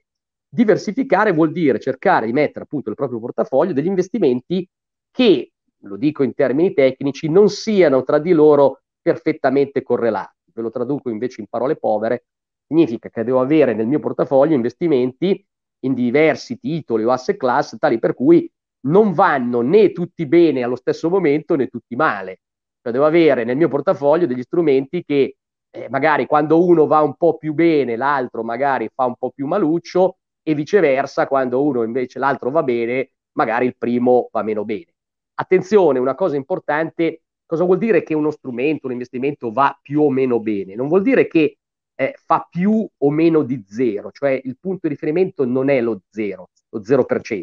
Diversificare 0.50 1.34
vuol 1.34 1.52
dire 1.52 1.80
cercare 1.80 2.26
di 2.26 2.34
mettere 2.34 2.64
appunto 2.64 2.88
nel 2.88 2.96
proprio 2.96 3.20
portafoglio 3.20 3.74
degli 3.74 3.88
investimenti 3.88 4.68
che 5.12 5.52
lo 5.82 5.98
dico 5.98 6.24
in 6.24 6.34
termini 6.34 6.74
tecnici, 6.74 7.30
non 7.30 7.50
siano 7.50 8.04
tra 8.04 8.20
di 8.20 8.32
loro 8.32 8.82
perfettamente 9.02 9.84
correlati. 9.84 10.52
Ve 10.54 10.62
lo 10.62 10.72
traduco 10.72 11.10
invece 11.10 11.42
in 11.42 11.48
parole 11.48 11.76
povere, 11.76 12.26
significa 12.66 13.10
che 13.10 13.24
devo 13.24 13.40
avere 13.40 13.74
nel 13.74 13.88
mio 13.88 14.00
portafoglio 14.00 14.56
investimenti 14.56 15.46
in 15.82 15.94
diversi 15.94 16.60
titoli 16.60 17.04
o 17.04 17.12
asset 17.12 17.38
class, 17.38 17.78
tali 17.78 18.00
per 18.00 18.14
cui 18.14 18.50
non 18.88 19.14
vanno 19.14 19.62
né 19.62 19.92
tutti 19.92 20.26
bene 20.26 20.64
allo 20.64 20.76
stesso 20.76 21.10
momento 21.10 21.56
né 21.56 21.68
tutti 21.68 21.96
male. 21.96 22.40
Cioè 22.82 22.92
devo 22.92 23.06
avere 23.06 23.44
nel 23.44 23.58
mio 23.58 23.68
portafoglio 23.68 24.26
degli 24.26 24.42
strumenti 24.42 25.04
che 25.04 25.38
eh, 25.70 25.90
magari 25.90 26.26
quando 26.26 26.66
uno 26.66 26.88
va 26.88 27.02
un 27.02 27.16
po' 27.16 27.38
più 27.38 27.54
bene, 27.54 27.96
l'altro 27.96 28.44
magari 28.44 28.90
fa 28.94 29.06
un 29.06 29.16
po' 29.16 29.32
più 29.32 29.46
maluccio 29.46 30.18
e 30.48 30.56
viceversa, 30.56 31.28
quando 31.28 31.62
uno 31.62 31.84
invece 31.84 32.20
l'altro 32.20 32.50
va 32.50 32.64
bene, 32.64 33.12
magari 33.34 33.66
il 33.66 33.76
primo 33.76 34.30
va 34.32 34.44
meno 34.44 34.64
bene. 34.64 34.94
Attenzione, 35.34 36.00
una 36.00 36.16
cosa 36.16 36.38
importante, 36.38 37.24
cosa 37.46 37.66
vuol 37.66 37.78
dire 37.80 38.02
che 38.02 38.14
uno 38.14 38.32
strumento, 38.32 38.86
un 38.86 38.94
investimento 38.94 39.52
va 39.52 39.78
più 39.82 40.04
o 40.04 40.10
meno 40.10 40.40
bene? 40.40 40.74
Non 40.74 40.88
vuol 40.88 41.02
dire 41.02 41.28
che 41.28 41.58
eh, 41.94 42.16
fa 42.16 42.48
più 42.50 42.88
o 42.98 43.10
meno 43.12 43.44
di 43.44 43.62
zero, 43.68 44.10
cioè 44.12 44.40
il 44.42 44.58
punto 44.58 44.88
di 44.88 44.94
riferimento 44.94 45.44
non 45.44 45.68
è 45.68 45.82
lo 45.82 46.04
zero, 46.10 46.52
lo 46.70 46.80
0%. 46.80 47.36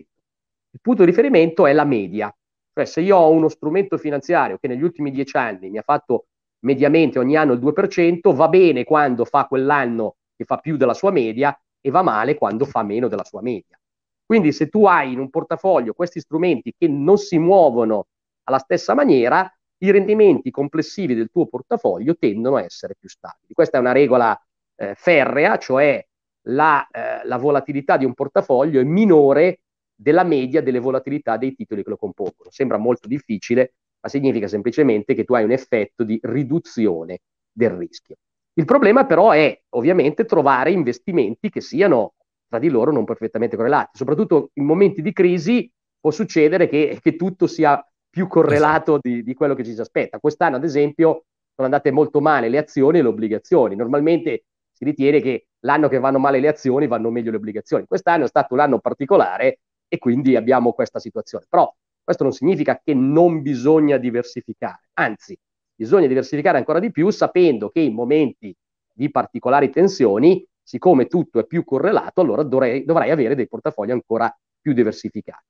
Il 0.70 0.80
punto 0.80 1.04
di 1.04 1.10
riferimento 1.10 1.66
è 1.66 1.74
la 1.74 1.84
media. 1.84 2.34
Cioè 2.72 2.86
se 2.86 3.02
io 3.02 3.18
ho 3.18 3.30
uno 3.30 3.50
strumento 3.50 3.98
finanziario 3.98 4.56
che 4.56 4.66
negli 4.66 4.82
ultimi 4.82 5.10
dieci 5.10 5.36
anni 5.36 5.68
mi 5.68 5.76
ha 5.76 5.82
fatto 5.82 6.28
mediamente 6.60 7.18
ogni 7.18 7.36
anno 7.36 7.52
il 7.52 7.60
2%, 7.60 8.34
va 8.34 8.48
bene 8.48 8.84
quando 8.84 9.26
fa 9.26 9.44
quell'anno 9.44 10.16
che 10.34 10.44
fa 10.44 10.56
più 10.56 10.78
della 10.78 10.94
sua 10.94 11.10
media 11.10 11.54
e 11.86 11.90
va 11.90 12.00
male 12.00 12.34
quando 12.34 12.64
fa 12.64 12.82
meno 12.82 13.08
della 13.08 13.24
sua 13.24 13.42
media. 13.42 13.78
Quindi 14.24 14.52
se 14.52 14.68
tu 14.68 14.86
hai 14.86 15.12
in 15.12 15.18
un 15.18 15.28
portafoglio 15.28 15.92
questi 15.92 16.18
strumenti 16.18 16.74
che 16.78 16.88
non 16.88 17.18
si 17.18 17.36
muovono 17.36 18.06
alla 18.44 18.58
stessa 18.58 18.94
maniera, 18.94 19.46
i 19.78 19.90
rendimenti 19.90 20.50
complessivi 20.50 21.14
del 21.14 21.28
tuo 21.30 21.46
portafoglio 21.46 22.16
tendono 22.16 22.56
a 22.56 22.62
essere 22.62 22.94
più 22.98 23.10
stabili. 23.10 23.52
Questa 23.52 23.76
è 23.76 23.80
una 23.80 23.92
regola 23.92 24.34
eh, 24.76 24.94
ferrea, 24.94 25.58
cioè 25.58 26.02
la, 26.48 26.88
eh, 26.88 27.26
la 27.26 27.36
volatilità 27.36 27.98
di 27.98 28.06
un 28.06 28.14
portafoglio 28.14 28.80
è 28.80 28.84
minore 28.84 29.60
della 29.94 30.24
media 30.24 30.62
delle 30.62 30.80
volatilità 30.80 31.36
dei 31.36 31.54
titoli 31.54 31.82
che 31.82 31.90
lo 31.90 31.98
compongono. 31.98 32.50
Sembra 32.50 32.78
molto 32.78 33.08
difficile, 33.08 33.74
ma 34.00 34.08
significa 34.08 34.48
semplicemente 34.48 35.12
che 35.12 35.24
tu 35.24 35.34
hai 35.34 35.44
un 35.44 35.52
effetto 35.52 36.02
di 36.02 36.18
riduzione 36.22 37.20
del 37.52 37.70
rischio. 37.72 38.16
Il 38.54 38.64
problema 38.64 39.04
però 39.04 39.30
è 39.30 39.60
ovviamente 39.70 40.24
trovare 40.24 40.70
investimenti 40.70 41.50
che 41.50 41.60
siano 41.60 42.14
tra 42.48 42.58
di 42.58 42.68
loro 42.68 42.92
non 42.92 43.04
perfettamente 43.04 43.56
correlati. 43.56 43.96
Soprattutto 43.98 44.50
in 44.54 44.64
momenti 44.64 45.02
di 45.02 45.12
crisi 45.12 45.70
può 45.98 46.10
succedere 46.10 46.68
che, 46.68 46.98
che 47.02 47.16
tutto 47.16 47.46
sia 47.46 47.84
più 48.08 48.28
correlato 48.28 48.92
esatto. 48.92 49.08
di, 49.08 49.24
di, 49.24 49.34
quello 49.34 49.54
che 49.54 49.64
ci 49.64 49.74
si 49.74 49.80
aspetta. 49.80 50.20
Quest'anno, 50.20 50.56
ad 50.56 50.62
esempio, 50.62 51.24
sono 51.52 51.66
andate 51.66 51.90
molto 51.90 52.20
male 52.20 52.48
le 52.48 52.58
azioni 52.58 52.98
e 52.98 53.02
le 53.02 53.08
obbligazioni. 53.08 53.74
Normalmente 53.74 54.44
si 54.70 54.84
ritiene 54.84 55.20
che 55.20 55.48
l'anno 55.60 55.88
che 55.88 55.98
vanno 55.98 56.18
male 56.18 56.38
le 56.38 56.48
azioni 56.48 56.86
vanno 56.86 57.10
meglio 57.10 57.32
le 57.32 57.38
obbligazioni. 57.38 57.86
Quest'anno 57.86 58.24
è 58.24 58.28
stato 58.28 58.54
un 58.54 58.60
anno 58.60 58.78
particolare 58.78 59.60
e 59.88 59.98
quindi 59.98 60.36
abbiamo 60.36 60.72
questa 60.72 61.00
situazione. 61.00 61.46
Però 61.48 61.72
questo 62.04 62.22
non 62.22 62.32
significa 62.32 62.80
che 62.84 62.94
non 62.94 63.42
bisogna 63.42 63.96
diversificare, 63.96 64.88
anzi, 64.94 65.36
bisogna 65.74 66.06
diversificare 66.06 66.58
ancora 66.58 66.78
di 66.78 66.90
più 66.90 67.10
sapendo 67.10 67.70
che 67.70 67.80
in 67.80 67.94
momenti 67.94 68.54
di 68.92 69.10
particolari 69.10 69.70
tensioni, 69.70 70.46
siccome 70.62 71.06
tutto 71.06 71.40
è 71.40 71.46
più 71.46 71.64
correlato, 71.64 72.20
allora 72.20 72.42
dovrei, 72.42 72.84
dovrei 72.84 73.10
avere 73.10 73.34
dei 73.34 73.48
portafogli 73.48 73.90
ancora 73.90 74.34
più 74.60 74.72
diversificati. 74.72 75.44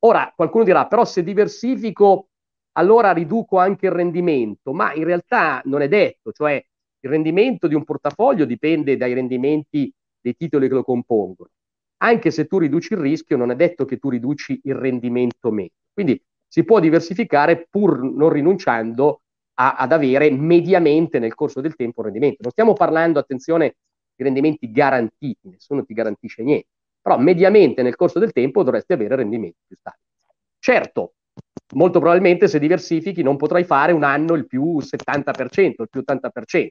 Ora, 0.00 0.32
qualcuno 0.34 0.64
dirà, 0.64 0.86
però 0.86 1.04
se 1.04 1.22
diversifico, 1.22 2.28
allora 2.72 3.12
riduco 3.12 3.58
anche 3.58 3.86
il 3.86 3.92
rendimento, 3.92 4.72
ma 4.72 4.92
in 4.92 5.04
realtà 5.04 5.62
non 5.64 5.80
è 5.80 5.88
detto, 5.88 6.32
cioè 6.32 6.62
il 7.00 7.10
rendimento 7.10 7.68
di 7.68 7.74
un 7.74 7.84
portafoglio 7.84 8.44
dipende 8.44 8.96
dai 8.96 9.14
rendimenti 9.14 9.92
dei 10.20 10.34
titoli 10.34 10.68
che 10.68 10.74
lo 10.74 10.82
compongono. 10.82 11.50
Anche 11.98 12.30
se 12.30 12.46
tu 12.46 12.58
riduci 12.58 12.94
il 12.94 12.98
rischio, 12.98 13.36
non 13.36 13.50
è 13.50 13.56
detto 13.56 13.84
che 13.84 13.98
tu 13.98 14.10
riduci 14.10 14.60
il 14.64 14.74
rendimento 14.74 15.50
meno. 15.50 15.70
Quindi 15.92 16.20
si 16.46 16.64
può 16.64 16.80
diversificare 16.80 17.66
pur 17.70 18.02
non 18.02 18.28
rinunciando 18.28 19.22
a, 19.54 19.74
ad 19.74 19.92
avere 19.92 20.30
mediamente 20.30 21.18
nel 21.18 21.34
corso 21.34 21.60
del 21.60 21.76
tempo 21.76 22.00
un 22.00 22.06
rendimento. 22.06 22.38
Non 22.40 22.50
stiamo 22.50 22.72
parlando, 22.72 23.18
attenzione, 23.18 23.76
di 24.14 24.22
rendimenti 24.24 24.70
garantiti, 24.70 25.48
nessuno 25.48 25.84
ti 25.84 25.92
garantisce 25.92 26.42
niente, 26.42 26.68
però 27.00 27.18
mediamente 27.18 27.82
nel 27.82 27.96
corso 27.96 28.18
del 28.18 28.32
tempo 28.32 28.62
dovresti 28.62 28.92
avere 28.92 29.16
rendimenti 29.16 29.58
più 29.66 29.76
stabili. 29.76 30.02
Certo, 30.58 31.14
molto 31.74 31.98
probabilmente 31.98 32.48
se 32.48 32.58
diversifichi 32.58 33.22
non 33.22 33.36
potrai 33.36 33.64
fare 33.64 33.92
un 33.92 34.04
anno 34.04 34.34
il 34.34 34.46
più 34.46 34.80
70%, 34.80 35.82
il 35.82 35.88
più 35.90 36.00
80%. 36.00 36.68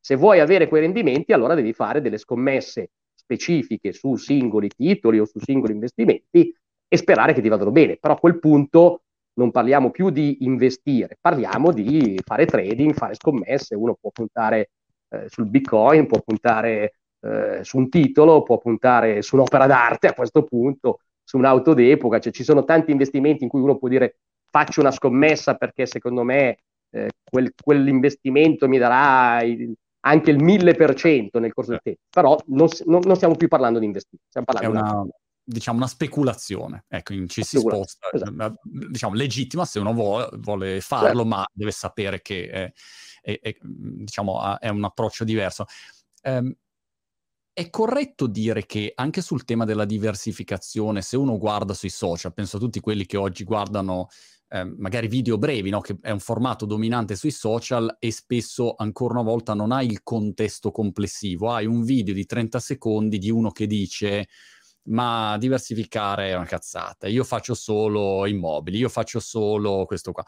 Se 0.00 0.16
vuoi 0.16 0.40
avere 0.40 0.66
quei 0.66 0.80
rendimenti, 0.80 1.32
allora 1.32 1.54
devi 1.54 1.72
fare 1.72 2.00
delle 2.00 2.18
scommesse 2.18 2.90
specifiche 3.14 3.92
su 3.92 4.16
singoli 4.16 4.68
titoli 4.68 5.20
o 5.20 5.24
su 5.24 5.38
singoli 5.38 5.74
investimenti 5.74 6.52
e 6.88 6.96
sperare 6.96 7.32
che 7.32 7.40
ti 7.40 7.48
vadano 7.48 7.70
bene. 7.70 7.96
Però 7.98 8.14
a 8.14 8.18
quel 8.18 8.38
punto 8.40 9.02
non 9.34 9.50
parliamo 9.50 9.90
più 9.90 10.10
di 10.10 10.38
investire, 10.40 11.16
parliamo 11.20 11.72
di 11.72 12.20
fare 12.24 12.46
trading, 12.46 12.92
fare 12.94 13.14
scommesse, 13.14 13.74
uno 13.74 13.96
può 13.98 14.10
puntare 14.10 14.70
eh, 15.08 15.28
sul 15.28 15.46
bitcoin, 15.46 16.06
può 16.06 16.20
puntare 16.20 16.94
eh, 17.20 17.60
su 17.62 17.78
un 17.78 17.88
titolo, 17.88 18.42
può 18.42 18.58
puntare 18.58 19.22
su 19.22 19.36
un'opera 19.36 19.66
d'arte 19.66 20.08
a 20.08 20.14
questo 20.14 20.44
punto, 20.44 20.98
su 21.22 21.38
un'auto 21.38 21.72
d'epoca, 21.74 22.18
cioè 22.18 22.32
ci 22.32 22.44
sono 22.44 22.64
tanti 22.64 22.90
investimenti 22.90 23.44
in 23.44 23.48
cui 23.48 23.60
uno 23.60 23.78
può 23.78 23.88
dire 23.88 24.16
faccio 24.50 24.80
una 24.80 24.90
scommessa 24.90 25.54
perché 25.54 25.86
secondo 25.86 26.22
me 26.24 26.58
eh, 26.90 27.08
quel, 27.22 27.52
quell'investimento 27.60 28.68
mi 28.68 28.76
darà 28.76 29.42
il, 29.42 29.72
anche 30.00 30.30
il 30.30 30.42
1000% 30.42 31.40
nel 31.40 31.52
corso 31.54 31.70
del 31.70 31.80
tempo, 31.82 32.00
però 32.10 32.36
non, 32.46 32.68
non, 32.84 33.00
non 33.04 33.16
stiamo 33.16 33.34
più 33.36 33.48
parlando 33.48 33.78
di 33.78 33.86
investire, 33.86 34.22
stiamo 34.28 34.46
parlando 34.46 34.78
di 34.78 34.82
una, 34.82 35.06
diciamo, 35.44 35.78
una 35.78 35.86
speculazione. 35.86 36.84
Ecco, 36.88 37.14
ci 37.26 37.42
si 37.42 37.58
sposta, 37.58 38.08
esatto. 38.12 38.54
diciamo, 38.62 39.14
legittima 39.14 39.64
se 39.64 39.78
uno 39.78 39.92
vuole, 39.92 40.28
vuole 40.38 40.80
farlo, 40.80 41.22
certo. 41.22 41.24
ma 41.24 41.46
deve 41.52 41.70
sapere 41.70 42.20
che 42.22 42.48
è, 42.48 42.72
è, 43.20 43.38
è, 43.40 43.56
diciamo, 43.60 44.58
è 44.58 44.68
un 44.68 44.84
approccio 44.84 45.24
diverso. 45.24 45.66
Um, 46.22 46.54
è 47.54 47.68
corretto 47.68 48.26
dire 48.26 48.64
che 48.64 48.92
anche 48.94 49.20
sul 49.20 49.44
tema 49.44 49.64
della 49.64 49.84
diversificazione, 49.84 51.02
se 51.02 51.18
uno 51.18 51.36
guarda 51.36 51.74
sui 51.74 51.90
social, 51.90 52.32
penso 52.32 52.56
a 52.56 52.60
tutti 52.60 52.80
quelli 52.80 53.04
che 53.04 53.18
oggi 53.18 53.44
guardano 53.44 54.08
eh, 54.48 54.64
magari 54.64 55.06
video 55.06 55.38
brevi, 55.38 55.70
no? 55.70 55.80
che 55.80 55.98
è 56.00 56.10
un 56.10 56.18
formato 56.18 56.64
dominante 56.64 57.16
sui 57.16 57.30
social 57.30 57.96
e 57.98 58.10
spesso 58.10 58.74
ancora 58.76 59.14
una 59.14 59.22
volta 59.22 59.54
non 59.54 59.72
hai 59.72 59.86
il 59.86 60.02
contesto 60.02 60.70
complessivo, 60.70 61.52
hai 61.52 61.66
un 61.66 61.84
video 61.84 62.14
di 62.14 62.24
30 62.24 62.58
secondi 62.58 63.18
di 63.18 63.30
uno 63.30 63.50
che 63.50 63.66
dice 63.66 64.28
ma 64.84 65.36
diversificare 65.38 66.30
è 66.30 66.34
una 66.34 66.44
cazzata, 66.44 67.06
io 67.06 67.24
faccio 67.24 67.54
solo 67.54 68.26
immobili, 68.26 68.78
io 68.78 68.88
faccio 68.88 69.20
solo 69.20 69.84
questo 69.86 70.12
qua. 70.12 70.24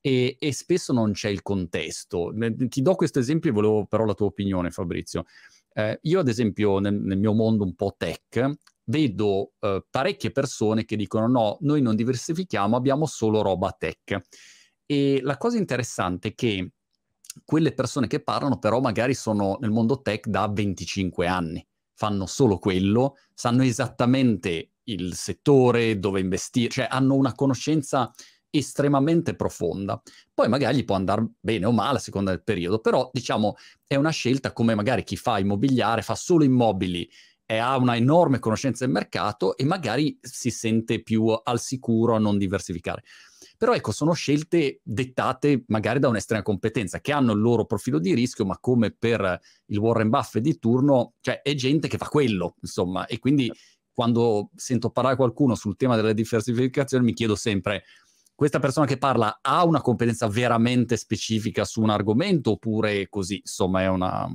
E, 0.00 0.36
e 0.40 0.52
spesso 0.52 0.92
non 0.92 1.12
c'è 1.12 1.28
il 1.28 1.42
contesto. 1.42 2.32
Ti 2.56 2.82
do 2.82 2.94
questo 2.96 3.20
esempio 3.20 3.50
e 3.50 3.52
volevo 3.52 3.86
però 3.86 4.04
la 4.04 4.14
tua 4.14 4.26
opinione, 4.26 4.70
Fabrizio. 4.70 5.24
Eh, 5.72 5.98
io, 6.02 6.20
ad 6.20 6.28
esempio, 6.28 6.80
nel, 6.80 6.94
nel, 6.94 7.18
mio 7.18 7.32
mondo 7.32 7.62
un 7.62 7.74
po' 7.76 7.94
tech, 7.96 8.52
vedo 8.84 9.52
eh, 9.60 9.84
parecchie 9.88 10.32
persone 10.32 10.84
che 10.84 10.96
dicono: 10.96 11.28
no, 11.28 11.56
noi 11.60 11.80
non 11.82 11.94
diversifichiamo, 11.94 12.76
abbiamo 12.76 13.06
solo 13.06 13.42
roba 13.42 13.74
tech. 13.78 14.20
E 14.84 15.20
la 15.22 15.36
cosa 15.36 15.56
interessante 15.58 16.28
è 16.28 16.34
che 16.34 16.72
quelle 17.44 17.72
persone 17.72 18.08
che 18.08 18.20
parlano, 18.20 18.58
però, 18.58 18.80
magari 18.80 19.14
sono 19.14 19.56
nel 19.60 19.70
mondo 19.70 20.02
tech 20.02 20.26
da 20.26 20.48
25 20.48 21.26
anni 21.28 21.64
fanno 21.94 22.26
solo 22.26 22.58
quello, 22.58 23.16
sanno 23.34 23.62
esattamente 23.62 24.72
il 24.84 25.14
settore 25.14 25.98
dove 25.98 26.20
investire, 26.20 26.68
cioè 26.68 26.88
hanno 26.90 27.14
una 27.14 27.34
conoscenza 27.34 28.12
estremamente 28.50 29.34
profonda. 29.34 30.00
Poi 30.32 30.48
magari 30.48 30.78
gli 30.78 30.84
può 30.84 30.94
andare 30.94 31.26
bene 31.40 31.66
o 31.66 31.72
male 31.72 31.96
a 31.96 32.00
seconda 32.00 32.30
del 32.30 32.42
periodo, 32.42 32.80
però 32.80 33.08
diciamo 33.12 33.56
è 33.86 33.96
una 33.96 34.10
scelta 34.10 34.52
come 34.52 34.74
magari 34.74 35.04
chi 35.04 35.16
fa 35.16 35.38
immobiliare, 35.38 36.02
fa 36.02 36.14
solo 36.14 36.44
immobili 36.44 37.08
e 37.46 37.56
ha 37.56 37.76
una 37.76 37.96
enorme 37.96 38.38
conoscenza 38.38 38.84
del 38.84 38.94
mercato 38.94 39.56
e 39.56 39.64
magari 39.64 40.18
si 40.20 40.50
sente 40.50 41.02
più 41.02 41.26
al 41.26 41.60
sicuro 41.60 42.14
a 42.14 42.18
non 42.18 42.38
diversificare. 42.38 43.02
Però 43.62 43.74
ecco, 43.74 43.92
sono 43.92 44.12
scelte 44.12 44.80
dettate 44.82 45.62
magari 45.68 46.00
da 46.00 46.08
un'estrema 46.08 46.42
competenza, 46.42 46.98
che 46.98 47.12
hanno 47.12 47.30
il 47.30 47.38
loro 47.38 47.64
profilo 47.64 48.00
di 48.00 48.12
rischio, 48.12 48.44
ma 48.44 48.58
come 48.58 48.90
per 48.90 49.38
il 49.66 49.78
Warren 49.78 50.08
Buffett 50.08 50.42
di 50.42 50.58
turno, 50.58 51.12
cioè 51.20 51.42
è 51.42 51.54
gente 51.54 51.86
che 51.86 51.96
fa 51.96 52.08
quello, 52.08 52.56
insomma, 52.60 53.06
e 53.06 53.20
quindi 53.20 53.52
quando 53.92 54.50
sento 54.56 54.90
parlare 54.90 55.14
qualcuno 55.14 55.54
sul 55.54 55.76
tema 55.76 55.94
della 55.94 56.12
diversificazione 56.12 57.04
mi 57.04 57.12
chiedo 57.12 57.36
sempre, 57.36 57.84
questa 58.34 58.58
persona 58.58 58.84
che 58.84 58.98
parla 58.98 59.38
ha 59.40 59.64
una 59.64 59.80
competenza 59.80 60.26
veramente 60.26 60.96
specifica 60.96 61.64
su 61.64 61.82
un 61.82 61.90
argomento 61.90 62.50
oppure 62.50 63.08
così, 63.08 63.36
insomma, 63.36 63.82
è 63.82 63.86
una, 63.86 64.26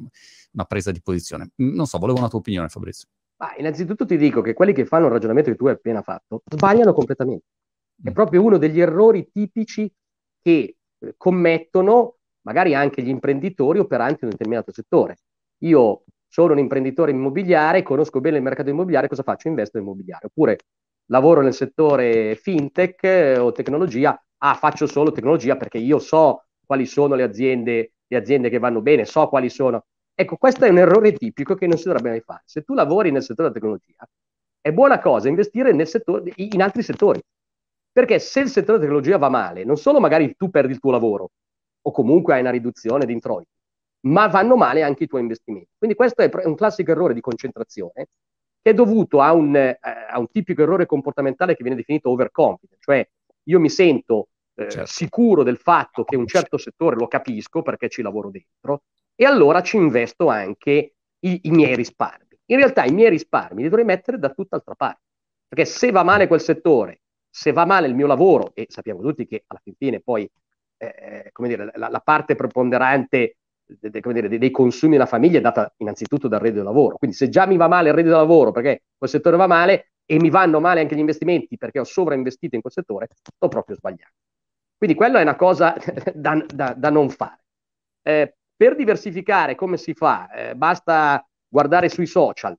una 0.54 0.63
presa 0.63 0.92
di 0.92 1.02
posizione? 1.02 1.50
Non 1.56 1.86
so, 1.86 1.98
volevo 1.98 2.20
una 2.20 2.30
tua 2.30 2.40
opinione, 2.40 2.70
Fabrizio. 2.70 3.10
Ma 3.42 3.54
innanzitutto 3.58 4.06
ti 4.06 4.16
dico 4.16 4.40
che 4.40 4.54
quelli 4.54 4.72
che 4.72 4.86
fanno 4.86 5.08
il 5.08 5.12
ragionamento 5.12 5.52
che 5.52 5.58
tu 5.58 5.66
hai 5.66 5.74
appena 5.74 6.02
fatto 6.02 6.44
sbagliano 6.50 6.94
completamente. 6.94 7.44
È 8.02 8.12
proprio 8.12 8.44
uno 8.44 8.58
degli 8.58 8.80
errori 8.80 9.30
tipici 9.32 9.92
che 10.42 10.76
eh, 11.00 11.14
commettono 11.18 12.18
magari 12.42 12.74
anche 12.76 13.02
gli 13.02 13.10
imprenditori 13.10 13.80
operanti 13.80 14.20
in 14.22 14.26
un 14.26 14.30
determinato 14.30 14.72
settore. 14.72 15.18
Io 15.64 16.04
sono 16.28 16.54
un 16.54 16.60
imprenditore 16.60 17.12
immobiliare, 17.12 17.84
conosco 17.84 18.22
bene 18.22 18.38
il 18.38 18.44
mercato 18.44 18.70
immobiliare, 18.70 19.08
cosa 19.08 19.24
faccio? 19.24 19.48
Investo 19.48 19.78
in 19.78 19.84
immobiliare. 19.84 20.28
Oppure 20.28 20.58
lavoro 21.08 21.42
nel 21.42 21.54
settore 21.54 22.36
fintech 22.36 23.04
eh, 23.04 23.38
o 23.38 23.52
tecnologia, 23.52 24.20
ah, 24.38 24.54
faccio 24.56 24.88
solo 24.88 25.12
tecnologia 25.12 25.56
perché 25.58 25.78
io 25.78 26.00
so 26.00 26.46
quali 26.66 26.86
sono 26.86 27.16
le 27.16 27.24
aziende, 27.24 27.94
le 28.06 28.18
aziende 28.18 28.50
che 28.50 28.60
vanno 28.60 28.82
bene, 28.82 29.06
so 29.06 29.28
quali 29.28 29.50
sono. 29.50 29.86
Ecco, 30.14 30.38
questo 30.38 30.66
è 30.66 30.70
un 30.70 30.78
errore 30.78 31.14
tipico 31.14 31.56
che 31.56 31.68
non 31.68 31.78
si 31.78 31.86
dovrebbe 31.86 32.10
mai 32.10 32.22
fare. 32.22 32.44
Se 32.46 32.62
tu 32.64 32.74
lavori 32.74 33.12
nel 33.12 33.22
settore 33.22 33.50
della 33.50 33.60
tecnologia, 33.60 34.08
è 34.62 34.72
buona 34.72 35.00
cosa 35.00 35.28
investire 35.28 35.86
settore, 35.86 36.32
in 36.36 36.62
altri 36.62 36.82
settori. 36.84 37.22
Perché 37.98 38.20
se 38.20 38.42
il 38.42 38.50
settore 38.50 38.78
della 38.78 38.92
tecnologia 38.92 39.18
va 39.18 39.28
male, 39.28 39.64
non 39.64 39.76
solo 39.76 40.00
magari 40.00 40.36
tu 40.38 40.52
perdi 40.52 40.72
il 40.72 40.78
tuo 40.78 40.92
lavoro 40.92 41.32
o 41.82 41.92
comunque 41.92 42.36
hai 42.36 42.42
una 42.42 42.52
riduzione 42.52 43.08
di 43.08 43.12
introiti, 43.12 43.50
ma 44.02 44.28
vanno 44.28 44.56
male 44.56 44.84
anche 44.84 45.06
i 45.06 45.08
tuoi 45.08 45.22
investimenti. 45.22 45.70
Quindi 45.76 45.96
questo 45.96 46.22
è 46.22 46.30
un 46.46 46.54
classico 46.54 46.92
errore 46.92 47.16
di 47.16 47.22
concentrazione 47.22 48.10
che 48.62 48.70
è 48.70 48.74
dovuto 48.76 49.20
a 49.20 49.34
un, 49.34 49.56
eh, 49.56 49.80
a 49.82 50.20
un 50.20 50.30
tipico 50.30 50.62
errore 50.62 50.86
comportamentale 50.86 51.56
che 51.56 51.64
viene 51.64 51.76
definito 51.76 52.12
overconfident, 52.12 52.80
cioè 52.80 53.10
io 53.46 53.60
mi 53.60 53.68
sento 53.68 54.28
eh, 54.54 54.70
certo. 54.70 54.86
sicuro 54.86 55.42
del 55.42 55.58
fatto 55.58 56.04
che 56.04 56.16
un 56.16 56.28
certo 56.28 56.60
settore 56.60 56.98
lo 56.98 57.08
capisco 57.08 57.64
perché 57.64 57.90
ci 57.90 58.04
lavoro 58.04 58.30
dentro 58.30 58.84
e 59.16 59.26
allora 59.26 59.64
ci 59.64 59.76
investo 59.78 60.28
anche 60.28 60.94
i, 61.22 61.40
i 61.46 61.50
miei 61.50 61.76
risparmi. 61.76 62.38
In 62.46 62.58
realtà 62.58 62.86
i 62.86 62.92
miei 62.92 63.10
risparmi 63.10 63.64
li 63.64 63.70
dovrei 63.70 63.86
mettere 63.86 64.20
da 64.20 64.30
tutt'altra 64.30 64.76
parte, 64.76 65.02
perché 65.48 65.66
se 65.66 65.90
va 65.90 66.04
male 66.04 66.28
quel 66.28 66.42
settore 66.42 67.00
se 67.38 67.52
va 67.52 67.65
male 67.65 67.86
il 67.86 67.93
mio 67.93 68.08
lavoro, 68.08 68.50
e 68.56 68.65
sappiamo 68.67 69.00
tutti 69.02 69.28
che 69.28 69.43
alla 69.45 69.62
fine 69.78 70.00
poi 70.00 70.28
eh, 70.78 70.86
eh, 70.88 71.30
come 71.32 71.47
dire, 71.50 71.71
la, 71.76 71.88
la 71.88 72.00
parte 72.00 72.34
preponderante 72.34 73.38
de, 73.63 73.89
de, 73.91 74.02
dire, 74.02 74.39
dei 74.39 74.50
consumi 74.50 74.93
della 74.93 75.06
famiglia 75.06 75.38
è 75.38 75.41
data 75.41 75.71
innanzitutto 75.78 76.28
dal 76.28 76.39
reddito 76.39 76.63
del 76.63 76.73
lavoro. 76.73 76.97
Quindi 76.97 77.15
se 77.15 77.30
già 77.30 77.45
mi 77.45 77.56
va 77.56 77.67
male 77.67 77.89
il 77.89 77.93
reddito 77.93 78.15
del 78.15 78.23
lavoro 78.23 78.52
perché 78.52 78.86
quel 78.97 79.08
settore 79.08 79.38
va 79.38 79.45
male 79.45 79.91
e 80.08 80.17
mi 80.17 80.32
vanno 80.32 80.60
male 80.60 80.80
anche 80.82 80.95
gli 80.95 81.00
investimenti 81.00 81.58
perché 81.58 81.80
ho 81.80 81.84
sovrainvestito 81.84 82.56
in 82.56 82.62
quel 82.62 82.73
settore, 82.73 83.08
sto 83.12 83.47
proprio 83.47 83.76
sbagliando. 83.76 84.15
Quindi 84.76 84.95
quella 84.95 85.19
è 85.19 85.21
una 85.21 85.36
cosa 85.36 85.76
da, 86.15 86.43
da, 86.52 86.73
da 86.76 86.89
non 86.89 87.10
fare. 87.10 87.43
Eh, 88.02 88.36
per 88.56 88.76
diversificare 88.76 89.54
come 89.54 89.78
si 89.78 89.93
fa? 89.93 90.32
Eh, 90.32 90.56
basta 90.56 91.23
guardare 91.47 91.89
sui 91.89 92.08
social? 92.08 92.58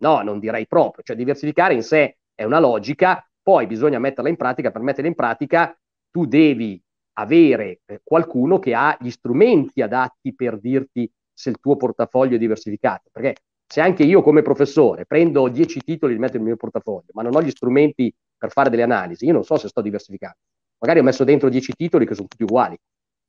No, 0.00 0.20
non 0.20 0.38
direi 0.38 0.66
proprio. 0.66 1.02
Cioè 1.02 1.16
diversificare 1.16 1.72
in 1.72 1.82
sé 1.82 2.18
è 2.42 2.44
una 2.44 2.58
logica, 2.58 3.26
poi 3.42 3.66
bisogna 3.66 3.98
metterla 3.98 4.28
in 4.28 4.36
pratica, 4.36 4.70
per 4.70 4.82
metterla 4.82 5.08
in 5.08 5.14
pratica 5.14 5.76
tu 6.10 6.26
devi 6.26 6.80
avere 7.14 7.80
eh, 7.86 8.00
qualcuno 8.02 8.58
che 8.58 8.74
ha 8.74 8.96
gli 9.00 9.10
strumenti 9.10 9.82
adatti 9.82 10.34
per 10.34 10.58
dirti 10.58 11.10
se 11.32 11.50
il 11.50 11.58
tuo 11.60 11.76
portafoglio 11.76 12.36
è 12.36 12.38
diversificato, 12.38 13.08
perché 13.10 13.36
se 13.66 13.80
anche 13.80 14.02
io 14.02 14.22
come 14.22 14.42
professore 14.42 15.06
prendo 15.06 15.48
10 15.48 15.80
titoli 15.80 16.12
e 16.12 16.14
li 16.16 16.20
metto 16.20 16.36
nel 16.36 16.46
mio 16.46 16.56
portafoglio, 16.56 17.08
ma 17.12 17.22
non 17.22 17.34
ho 17.34 17.42
gli 17.42 17.50
strumenti 17.50 18.12
per 18.36 18.50
fare 18.50 18.70
delle 18.70 18.82
analisi, 18.82 19.24
io 19.24 19.32
non 19.32 19.44
so 19.44 19.56
se 19.56 19.68
sto 19.68 19.80
diversificando. 19.80 20.36
magari 20.78 21.00
ho 21.00 21.04
messo 21.04 21.24
dentro 21.24 21.48
10 21.48 21.72
titoli 21.74 22.06
che 22.06 22.14
sono 22.14 22.28
tutti 22.28 22.42
uguali. 22.42 22.76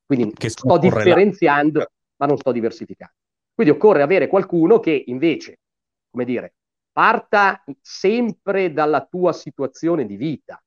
Quindi 0.05 0.33
sto 0.49 0.77
differenziando, 0.77 1.85
ma 2.17 2.25
non 2.25 2.37
sto 2.37 2.51
diversificando. 2.51 3.13
Quindi 3.53 3.73
occorre 3.73 4.01
avere 4.01 4.27
qualcuno 4.27 4.79
che 4.79 5.03
invece, 5.07 5.59
come 6.11 6.25
dire, 6.25 6.55
parta 6.93 7.63
sempre 7.81 8.71
dalla 8.71 9.05
tua 9.05 9.33
situazione 9.33 10.05
di 10.05 10.15
vita. 10.15 10.61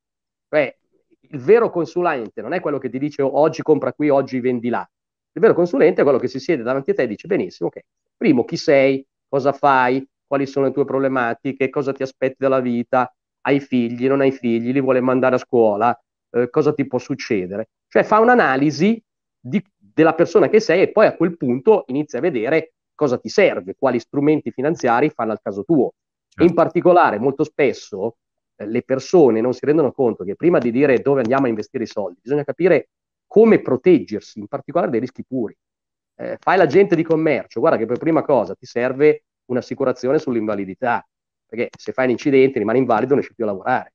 Cioè, 0.48 0.76
il 1.20 1.40
vero 1.40 1.70
consulente 1.70 2.42
non 2.42 2.52
è 2.52 2.60
quello 2.60 2.78
che 2.78 2.90
ti 2.90 2.98
dice 2.98 3.22
oggi 3.22 3.62
compra 3.62 3.92
qui, 3.92 4.10
oggi 4.10 4.40
vendi 4.40 4.68
là. 4.68 4.86
Il 5.32 5.40
vero 5.40 5.54
consulente 5.54 6.00
è 6.00 6.04
quello 6.04 6.18
che 6.18 6.28
si 6.28 6.40
siede 6.40 6.62
davanti 6.62 6.90
a 6.90 6.94
te 6.94 7.02
e 7.02 7.06
dice 7.06 7.26
benissimo, 7.26 7.68
ok, 7.68 7.80
primo 8.16 8.44
chi 8.44 8.56
sei, 8.56 9.06
cosa 9.28 9.52
fai, 9.52 10.06
quali 10.26 10.46
sono 10.46 10.66
le 10.66 10.72
tue 10.72 10.84
problematiche, 10.84 11.70
cosa 11.70 11.92
ti 11.92 12.02
aspetti 12.02 12.36
dalla 12.38 12.60
vita, 12.60 13.12
hai 13.42 13.60
figli, 13.60 14.08
non 14.08 14.20
hai 14.20 14.32
figli, 14.32 14.72
li 14.72 14.80
vuole 14.80 15.00
mandare 15.00 15.36
a 15.36 15.38
scuola, 15.38 15.96
eh, 16.30 16.50
cosa 16.50 16.72
ti 16.72 16.86
può 16.86 16.98
succedere. 16.98 17.68
Cioè 17.86 18.02
fa 18.02 18.18
un'analisi 18.18 19.00
di, 19.38 19.62
della 19.76 20.14
persona 20.14 20.48
che 20.48 20.58
sei 20.58 20.82
e 20.82 20.90
poi 20.90 21.06
a 21.06 21.14
quel 21.14 21.36
punto 21.36 21.84
inizia 21.88 22.18
a 22.18 22.22
vedere 22.22 22.72
cosa 22.94 23.18
ti 23.18 23.28
serve, 23.28 23.76
quali 23.78 24.00
strumenti 24.00 24.50
finanziari 24.50 25.10
fanno 25.10 25.32
al 25.32 25.40
caso 25.40 25.62
tuo. 25.64 25.92
Certo. 26.36 26.44
in 26.44 26.52
particolare 26.54 27.18
molto 27.18 27.44
spesso 27.44 28.18
eh, 28.56 28.66
le 28.66 28.82
persone 28.82 29.40
non 29.40 29.54
si 29.54 29.64
rendono 29.64 29.90
conto 29.90 30.22
che 30.22 30.36
prima 30.36 30.58
di 30.58 30.70
dire 30.70 30.98
dove 30.98 31.20
andiamo 31.20 31.46
a 31.46 31.48
investire 31.48 31.84
i 31.84 31.86
soldi, 31.86 32.18
bisogna 32.20 32.44
capire 32.44 32.90
come 33.26 33.60
proteggersi, 33.60 34.38
in 34.38 34.46
particolare 34.46 34.90
dai 34.90 35.00
rischi 35.00 35.24
puri. 35.24 35.56
Eh, 36.18 36.36
fai 36.38 36.58
l'agente 36.58 36.94
di 36.94 37.02
commercio, 37.02 37.60
guarda 37.60 37.78
che 37.78 37.86
per 37.86 37.98
prima 37.98 38.22
cosa 38.22 38.54
ti 38.54 38.66
serve 38.66 39.24
un'assicurazione 39.46 40.18
sull'invalidità, 40.18 41.06
perché 41.46 41.68
se 41.76 41.92
fai 41.92 42.04
un 42.04 42.10
incidente 42.12 42.58
rimani 42.58 42.78
invalido 42.78 43.08
non 43.14 43.18
riesci 43.18 43.34
più 43.34 43.44
a 43.44 43.48
lavorare. 43.48 43.94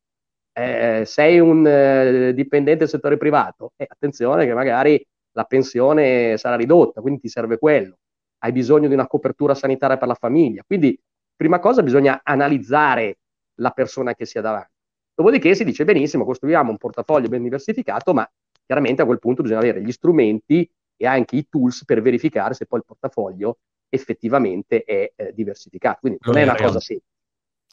Eh, 0.54 1.04
sei 1.06 1.40
un 1.40 1.66
eh, 1.66 2.34
dipendente 2.34 2.80
del 2.80 2.90
settore 2.90 3.18
privato, 3.18 3.72
eh, 3.78 3.86
attenzione 3.88 4.46
che 4.46 4.54
magari 4.54 5.04
la 5.34 5.44
pensione 5.46 6.38
sarà 6.38 6.56
ridotta, 6.56 7.02
quindi 7.02 7.22
ti 7.22 7.30
serve 7.30 7.58
quello. 7.58 7.98
Hai 8.40 8.52
bisogno 8.52 8.88
di 8.88 8.94
una 8.94 9.08
copertura 9.08 9.54
sanitaria 9.54 9.98
per 9.98 10.08
la 10.08 10.16
famiglia. 10.16 10.64
Quindi, 10.66 11.00
prima 11.42 11.58
cosa, 11.58 11.82
bisogna 11.82 12.22
analizzare 12.24 13.18
la 13.56 13.72
persona 13.72 14.14
che 14.14 14.28
si 14.28 14.38
ha 14.38 14.42
davanti. 14.42 14.70
Dopodiché 15.16 15.56
si 15.56 15.64
dice 15.64 15.84
benissimo, 15.84 16.24
costruiamo 16.24 16.70
un 16.70 16.78
portafoglio 16.78 17.30
ben 17.30 17.42
diversificato, 17.42 18.14
ma 18.14 18.30
chiaramente 18.64 19.02
a 19.02 19.06
quel 19.06 19.18
punto 19.18 19.42
bisogna 19.42 19.58
avere 19.58 19.82
gli 19.82 19.92
strumenti 19.92 20.70
e 20.96 21.08
anche 21.08 21.38
i 21.38 21.48
tools 21.50 21.84
per 21.84 22.00
verificare 22.04 22.54
se 22.54 22.68
poi 22.68 22.78
il 22.78 22.86
portafoglio 22.86 23.58
effettivamente 23.90 24.84
è 24.84 25.14
eh, 25.16 25.34
diversificato. 25.34 26.02
Quindi 26.02 26.20
non 26.22 26.38
è 26.38 26.44
una 26.44 26.54
cosa 26.54 26.80
semplice. 26.80 27.12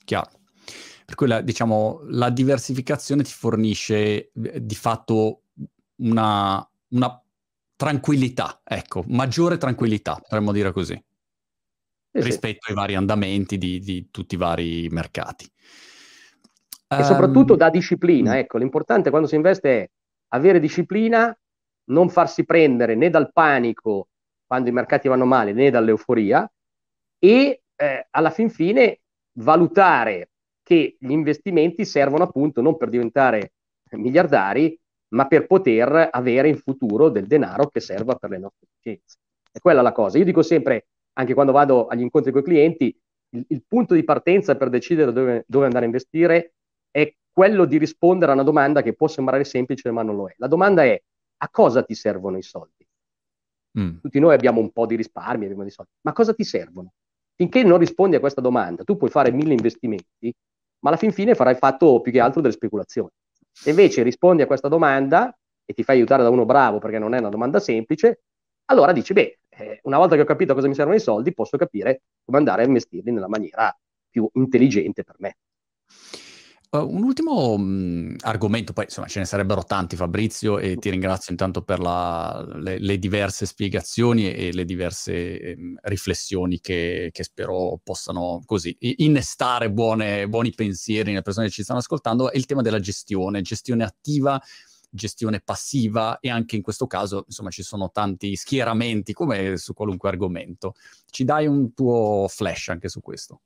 Chiaro. 0.02 0.30
Per 1.04 1.14
cui 1.14 1.26
la, 1.26 1.42
diciamo, 1.42 2.00
la 2.08 2.30
diversificazione 2.30 3.22
ti 3.22 3.32
fornisce 3.32 4.30
eh, 4.32 4.64
di 4.64 4.74
fatto 4.74 5.42
una, 5.96 6.66
una, 6.88 7.22
tranquillità, 7.76 8.62
ecco, 8.64 9.04
maggiore 9.08 9.58
tranquillità, 9.58 10.14
potremmo 10.14 10.52
dire 10.52 10.72
così, 10.72 10.98
sì, 12.10 12.22
rispetto 12.22 12.58
sì. 12.62 12.70
ai 12.70 12.76
vari 12.76 12.94
andamenti 12.94 13.58
di, 13.58 13.78
di, 13.80 14.10
tutti 14.10 14.34
i 14.34 14.38
vari 14.38 14.88
mercati. 14.90 15.50
E 16.88 16.96
um, 16.96 17.02
soprattutto 17.02 17.54
da 17.54 17.70
disciplina, 17.70 18.32
mm. 18.32 18.36
ecco, 18.36 18.58
l'importante 18.58 19.10
quando 19.10 19.28
si 19.28 19.34
investe 19.34 19.70
è 19.70 19.90
avere 20.28 20.60
disciplina, 20.60 21.36
non 21.90 22.08
farsi 22.08 22.44
prendere 22.44 22.94
né 22.94 23.10
dal 23.10 23.32
panico 23.32 24.08
quando 24.46 24.68
i 24.68 24.72
mercati 24.72 25.08
vanno 25.08 25.26
male 25.26 25.52
né 25.52 25.70
dall'euforia 25.70 26.50
e 27.18 27.62
eh, 27.76 28.06
alla 28.10 28.30
fin 28.30 28.50
fine 28.50 29.00
valutare 29.38 30.30
che 30.62 30.96
gli 30.98 31.10
investimenti 31.10 31.84
servono 31.84 32.24
appunto 32.24 32.60
non 32.60 32.76
per 32.76 32.88
diventare 32.88 33.52
miliardari, 33.92 34.78
ma 35.14 35.26
per 35.26 35.46
poter 35.46 36.08
avere 36.10 36.48
in 36.48 36.58
futuro 36.58 37.08
del 37.08 37.26
denaro 37.26 37.68
che 37.68 37.80
serva 37.80 38.16
per 38.16 38.30
le 38.30 38.38
nostre 38.38 38.66
esigenze. 38.70 39.16
È 39.50 39.58
quella 39.60 39.80
la 39.80 39.92
cosa. 39.92 40.18
Io 40.18 40.24
dico 40.24 40.42
sempre, 40.42 40.88
anche 41.18 41.34
quando 41.34 41.52
vado 41.52 41.86
agli 41.88 42.02
incontri 42.02 42.30
con 42.30 42.40
i 42.40 42.44
clienti, 42.44 42.96
il, 43.30 43.44
il 43.48 43.64
punto 43.66 43.94
di 43.94 44.04
partenza 44.04 44.56
per 44.56 44.70
decidere 44.70 45.12
dove, 45.12 45.44
dove 45.46 45.66
andare 45.66 45.84
a 45.84 45.88
investire 45.88 46.54
è 46.90 47.12
quello 47.30 47.64
di 47.64 47.76
rispondere 47.76 48.30
a 48.30 48.34
una 48.34 48.44
domanda 48.44 48.82
che 48.82 48.94
può 48.94 49.08
sembrare 49.08 49.44
semplice 49.44 49.90
ma 49.90 50.02
non 50.02 50.16
lo 50.16 50.28
è. 50.28 50.34
La 50.38 50.46
domanda 50.46 50.84
è 50.84 51.00
a 51.40 51.48
cosa 51.50 51.82
ti 51.82 51.94
servono 51.94 52.38
i 52.38 52.42
soldi? 52.42 52.86
Mm. 53.78 53.98
Tutti 54.00 54.18
noi 54.18 54.34
abbiamo 54.34 54.60
un 54.60 54.70
po' 54.70 54.86
di 54.86 54.96
risparmi, 54.96 55.44
abbiamo 55.44 55.64
di 55.64 55.70
soldi, 55.70 55.90
ma 56.02 56.12
cosa 56.12 56.32
ti 56.32 56.44
servono? 56.44 56.92
Finché 57.34 57.62
non 57.62 57.78
rispondi 57.78 58.16
a 58.16 58.20
questa 58.20 58.40
domanda, 58.40 58.82
tu 58.84 58.96
puoi 58.96 59.10
fare 59.10 59.30
mille 59.30 59.52
investimenti, 59.52 60.34
ma 60.80 60.90
alla 60.90 60.98
fin 60.98 61.12
fine 61.12 61.34
farai 61.34 61.54
fatto 61.56 62.00
più 62.00 62.10
che 62.10 62.20
altro 62.20 62.40
delle 62.40 62.54
speculazioni. 62.54 63.10
Se 63.52 63.70
invece 63.70 64.02
rispondi 64.02 64.42
a 64.42 64.46
questa 64.46 64.68
domanda 64.68 65.36
e 65.64 65.74
ti 65.74 65.82
fai 65.82 65.96
aiutare 65.96 66.22
da 66.22 66.30
uno 66.30 66.44
bravo 66.44 66.78
perché 66.78 66.98
non 66.98 67.14
è 67.14 67.18
una 67.18 67.28
domanda 67.28 67.60
semplice, 67.60 68.22
allora 68.66 68.92
dici, 68.92 69.12
beh, 69.12 69.38
eh, 69.58 69.80
una 69.82 69.98
volta 69.98 70.14
che 70.14 70.22
ho 70.22 70.26
capito 70.26 70.52
a 70.52 70.54
cosa 70.54 70.68
mi 70.68 70.74
servono 70.74 70.96
i 70.96 71.00
soldi, 71.00 71.34
posso 71.34 71.56
capire 71.56 72.02
come 72.24 72.38
andare 72.38 72.62
a 72.62 72.66
investirli 72.66 73.10
nella 73.10 73.28
maniera 73.28 73.76
più 74.08 74.28
intelligente 74.34 75.04
per 75.04 75.16
me. 75.18 75.36
Uh, 76.70 76.86
un 76.86 77.02
ultimo 77.02 77.56
mh, 77.56 78.16
argomento, 78.20 78.74
poi 78.74 78.84
insomma 78.84 79.06
ce 79.06 79.20
ne 79.20 79.24
sarebbero 79.24 79.64
tanti 79.64 79.96
Fabrizio 79.96 80.58
e 80.58 80.76
ti 80.76 80.90
ringrazio 80.90 81.32
intanto 81.32 81.62
per 81.62 81.78
la, 81.78 82.46
le, 82.56 82.78
le, 82.78 82.98
diverse 82.98 83.46
spiegazioni 83.46 84.30
e 84.30 84.52
le 84.52 84.66
diverse 84.66 85.40
eh, 85.40 85.56
riflessioni 85.84 86.60
che, 86.60 87.08
che, 87.10 87.22
spero 87.22 87.80
possano 87.82 88.42
così 88.44 88.76
innestare 88.80 89.70
buone, 89.70 90.28
buoni 90.28 90.52
pensieri 90.52 91.08
nelle 91.08 91.22
persone 91.22 91.46
che 91.46 91.52
ci 91.52 91.62
stanno 91.62 91.78
ascoltando, 91.78 92.30
è 92.30 92.36
il 92.36 92.44
tema 92.44 92.60
della 92.60 92.80
gestione, 92.80 93.40
gestione 93.40 93.82
attiva, 93.82 94.38
gestione 94.90 95.40
passiva 95.40 96.18
e 96.20 96.30
anche 96.30 96.56
in 96.56 96.62
questo 96.62 96.86
caso 96.86 97.24
insomma 97.26 97.50
ci 97.50 97.62
sono 97.62 97.90
tanti 97.90 98.36
schieramenti 98.36 99.12
come 99.12 99.56
su 99.56 99.74
qualunque 99.74 100.08
argomento. 100.08 100.74
Ci 101.10 101.24
dai 101.24 101.46
un 101.46 101.74
tuo 101.74 102.26
flash 102.28 102.68
anche 102.68 102.88
su 102.88 103.00
questo? 103.00 103.40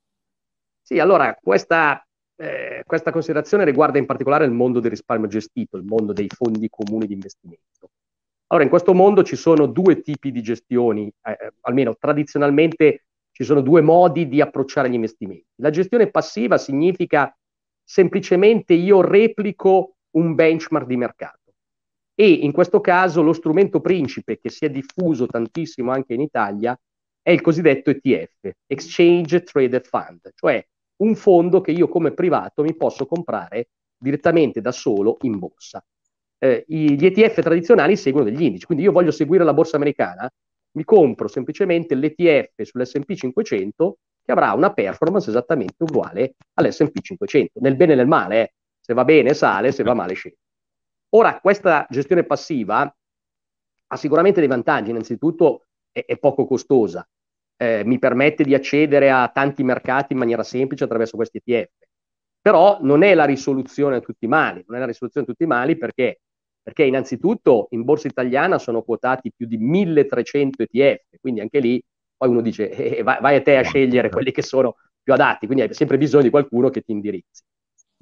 Sì, 0.80 0.98
allora 0.98 1.36
questa 1.40 2.04
eh, 2.42 2.82
questa 2.86 3.12
considerazione 3.12 3.64
riguarda 3.64 3.98
in 3.98 4.06
particolare 4.06 4.44
il 4.44 4.50
mondo 4.50 4.80
del 4.80 4.90
risparmio 4.90 5.28
gestito, 5.28 5.76
il 5.76 5.84
mondo 5.84 6.12
dei 6.12 6.28
fondi 6.28 6.68
comuni 6.68 7.06
di 7.06 7.12
investimento. 7.12 7.90
Allora, 8.48 8.64
in 8.64 8.70
questo 8.70 8.92
mondo 8.92 9.22
ci 9.22 9.36
sono 9.36 9.66
due 9.66 10.00
tipi 10.00 10.32
di 10.32 10.42
gestioni, 10.42 11.06
eh, 11.22 11.30
eh, 11.30 11.52
almeno 11.60 11.94
tradizionalmente 11.96 13.04
ci 13.30 13.44
sono 13.44 13.60
due 13.60 13.80
modi 13.80 14.28
di 14.28 14.40
approcciare 14.40 14.90
gli 14.90 14.94
investimenti. 14.94 15.46
La 15.56 15.70
gestione 15.70 16.10
passiva 16.10 16.58
significa 16.58 17.34
semplicemente 17.82 18.74
io 18.74 19.00
replico 19.00 19.96
un 20.12 20.34
benchmark 20.34 20.86
di 20.86 20.96
mercato 20.96 21.42
e 22.14 22.28
in 22.28 22.52
questo 22.52 22.80
caso 22.80 23.22
lo 23.22 23.32
strumento 23.32 23.80
principe 23.80 24.38
che 24.38 24.50
si 24.50 24.64
è 24.64 24.70
diffuso 24.70 25.26
tantissimo 25.26 25.90
anche 25.90 26.14
in 26.14 26.20
Italia 26.20 26.78
è 27.22 27.30
il 27.30 27.40
cosiddetto 27.40 27.90
ETF, 27.90 28.50
Exchange 28.66 29.42
Traded 29.42 29.86
Fund, 29.86 30.30
cioè 30.34 30.64
un 30.96 31.14
fondo 31.14 31.60
che 31.60 31.70
io 31.70 31.88
come 31.88 32.12
privato 32.12 32.62
mi 32.62 32.74
posso 32.74 33.06
comprare 33.06 33.68
direttamente 33.96 34.60
da 34.60 34.72
solo 34.72 35.16
in 35.22 35.38
borsa. 35.38 35.84
Eh, 36.38 36.64
gli 36.66 37.04
ETF 37.04 37.40
tradizionali 37.40 37.96
seguono 37.96 38.28
degli 38.28 38.42
indici, 38.42 38.66
quindi 38.66 38.84
io 38.84 38.92
voglio 38.92 39.12
seguire 39.12 39.44
la 39.44 39.54
borsa 39.54 39.76
americana, 39.76 40.28
mi 40.72 40.84
compro 40.84 41.28
semplicemente 41.28 41.94
l'ETF 41.94 42.62
sull'S&P 42.62 43.14
500 43.14 43.98
che 44.24 44.32
avrà 44.32 44.52
una 44.52 44.72
performance 44.72 45.30
esattamente 45.30 45.82
uguale 45.82 46.34
all'S&P 46.54 47.00
500, 47.00 47.60
nel 47.60 47.76
bene 47.76 47.92
e 47.92 47.96
nel 47.96 48.06
male, 48.08 48.40
eh. 48.40 48.52
Se 48.82 48.92
va 48.94 49.04
bene 49.04 49.32
sale, 49.32 49.72
se 49.72 49.82
va 49.82 49.94
male 49.94 50.14
scende. 50.14 50.38
Ora, 51.14 51.40
questa 51.40 51.86
gestione 51.88 52.24
passiva 52.24 52.94
ha 53.86 53.96
sicuramente 53.96 54.40
dei 54.40 54.48
vantaggi, 54.48 54.90
innanzitutto 54.90 55.66
è, 55.92 56.04
è 56.04 56.18
poco 56.18 56.46
costosa, 56.46 57.06
eh, 57.56 57.84
mi 57.84 57.98
permette 57.98 58.42
di 58.44 58.54
accedere 58.54 59.10
a 59.10 59.28
tanti 59.28 59.62
mercati 59.62 60.14
in 60.14 60.18
maniera 60.18 60.42
semplice 60.42 60.84
attraverso 60.84 61.16
questi 61.16 61.40
ETF. 61.44 61.70
Però 62.40 62.78
non 62.80 63.02
è 63.02 63.14
la 63.14 63.24
risoluzione 63.24 63.96
a 63.96 64.00
tutti 64.00 64.24
i 64.24 64.28
mali, 64.28 64.64
non 64.66 64.76
è 64.76 64.80
la 64.80 64.86
risoluzione 64.86 65.26
a 65.26 65.30
tutti 65.30 65.44
i 65.44 65.46
mali 65.46 65.76
perché, 65.76 66.22
perché 66.60 66.82
innanzitutto 66.84 67.68
in 67.70 67.84
borsa 67.84 68.08
italiana 68.08 68.58
sono 68.58 68.82
quotati 68.82 69.32
più 69.34 69.46
di 69.46 69.58
1300 69.58 70.64
ETF, 70.64 71.20
quindi 71.20 71.40
anche 71.40 71.60
lì 71.60 71.80
poi 72.16 72.30
uno 72.30 72.40
dice 72.40 72.70
eh, 72.70 72.98
eh, 72.98 73.02
vai, 73.02 73.20
vai, 73.20 73.36
a 73.36 73.42
te 73.42 73.56
a 73.56 73.62
scegliere 73.62 74.08
quelli 74.08 74.32
che 74.32 74.42
sono 74.42 74.76
più 75.02 75.12
adatti, 75.12 75.46
quindi 75.46 75.64
hai 75.64 75.74
sempre 75.74 75.98
bisogno 75.98 76.22
di 76.22 76.30
qualcuno 76.30 76.70
che 76.70 76.80
ti 76.80 76.92
indirizzi. 76.92 77.42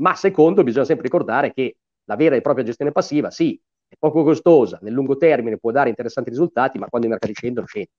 Ma 0.01 0.15
secondo, 0.15 0.63
bisogna 0.63 0.85
sempre 0.85 1.05
ricordare 1.05 1.53
che 1.53 1.77
la 2.05 2.17
vera 2.17 2.37
e 2.37 2.41
propria 2.41 2.65
gestione 2.65 2.93
passiva, 2.93 3.31
sì, 3.31 3.61
è 3.87 3.95
poco 3.99 4.23
costosa, 4.23 4.79
nel 4.83 4.93
lungo 4.93 5.17
termine 5.17 5.59
può 5.59 5.71
dare 5.71 5.89
interessanti 5.89 6.31
risultati, 6.31 6.79
ma 6.79 6.87
quando 6.87 7.07
i 7.07 7.11
mercati 7.11 7.35
scendono, 7.35 7.67
scendono. 7.67 7.97